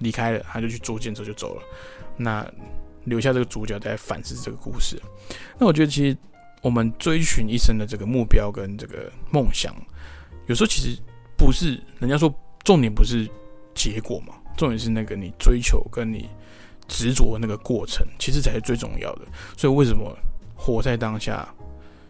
[0.00, 1.62] 离开了，他就去坐舰车就走了。
[2.18, 2.46] 那
[3.04, 5.00] 留下这个主角在反思这个故事。
[5.58, 6.14] 那我觉得其实
[6.60, 9.74] 我们追寻一生的这个目标跟这个梦想，
[10.48, 10.94] 有时候其实
[11.38, 12.32] 不是人家说
[12.64, 13.26] 重点不是
[13.74, 16.28] 结果嘛，重点是那个你追求跟你
[16.86, 19.22] 执着的那个过程，其实才是最重要的。
[19.56, 20.14] 所以为什么
[20.56, 21.46] 活在当下，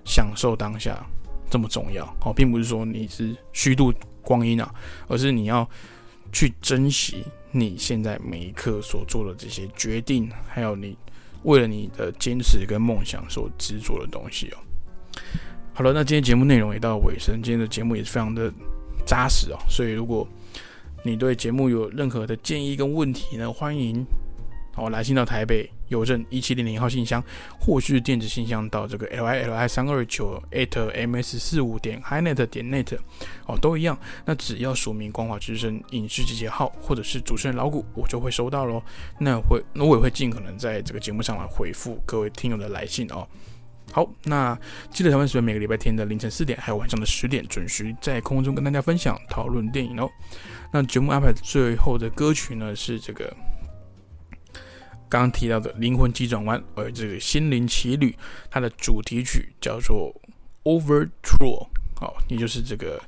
[0.05, 1.05] 享受当下
[1.51, 2.05] 这么重要？
[2.25, 3.93] 哦，并不是说你是虚度
[4.23, 4.75] 光阴啊，
[5.09, 5.69] 而是你要
[6.33, 10.97] 去珍惜你现在每一刻所做的这些决定，还有你
[11.43, 14.59] 为了你的坚持跟梦想所执着的东西哦。
[15.73, 18.53] 好了，那今天节目内容也到尾声，今天的节目也是非常的
[19.05, 19.59] 扎实哦。
[19.69, 20.27] 所以如果
[21.05, 24.05] 你对节目有任何的建议跟问题呢，欢迎
[24.77, 27.23] 哦来信到台北邮政一七零零号信箱，
[27.59, 32.97] 或是电子信箱到这个 l i l i 三二九 at m s 四五点 hinet 点 net
[33.47, 33.99] 哦，都一样。
[34.25, 38.83] 那只要署名光华之声影视集结号，或者是主持人老谷，我就会收到喽。
[39.19, 43.27] 那会，那我也会尽可能在这个节目上来回复各位听友的来信哦。
[43.93, 44.59] 好，那
[44.91, 50.11] 记得台湾时间每个礼拜天的凌晨四点，还有晚上的十点，准时在空中跟大家分享讨论电影哦。
[50.73, 53.33] 那节目安排最后的歌曲呢，是这个
[55.09, 58.11] 刚刚提到的《灵魂急转弯》，而这个《心灵奇旅》，
[58.51, 60.15] 它的主题曲叫做
[60.65, 61.09] 《Overture》，
[61.95, 63.01] 好，也就是这个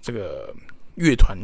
[0.00, 0.54] 这个
[0.94, 1.36] 乐团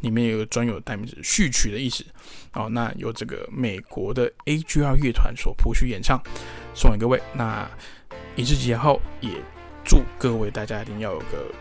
[0.00, 2.04] 里面有个专有代名词序曲的意思。
[2.52, 6.20] 哦，那由这个美国的 AGR 乐团所谱曲演唱，
[6.74, 7.20] 送给各位。
[7.34, 7.68] 那
[8.36, 9.30] 影视节后也
[9.84, 11.52] 祝各位大家一定要有个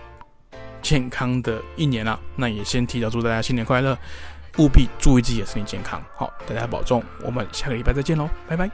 [0.81, 2.19] 健康的一年啦。
[2.35, 3.97] 那也先提早祝大家新年快乐，
[4.57, 6.01] 务必注意自己的身体健康。
[6.15, 8.69] 好，大家保重，我们下个礼拜再见喽，拜拜。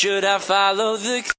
[0.00, 1.30] Should I follow the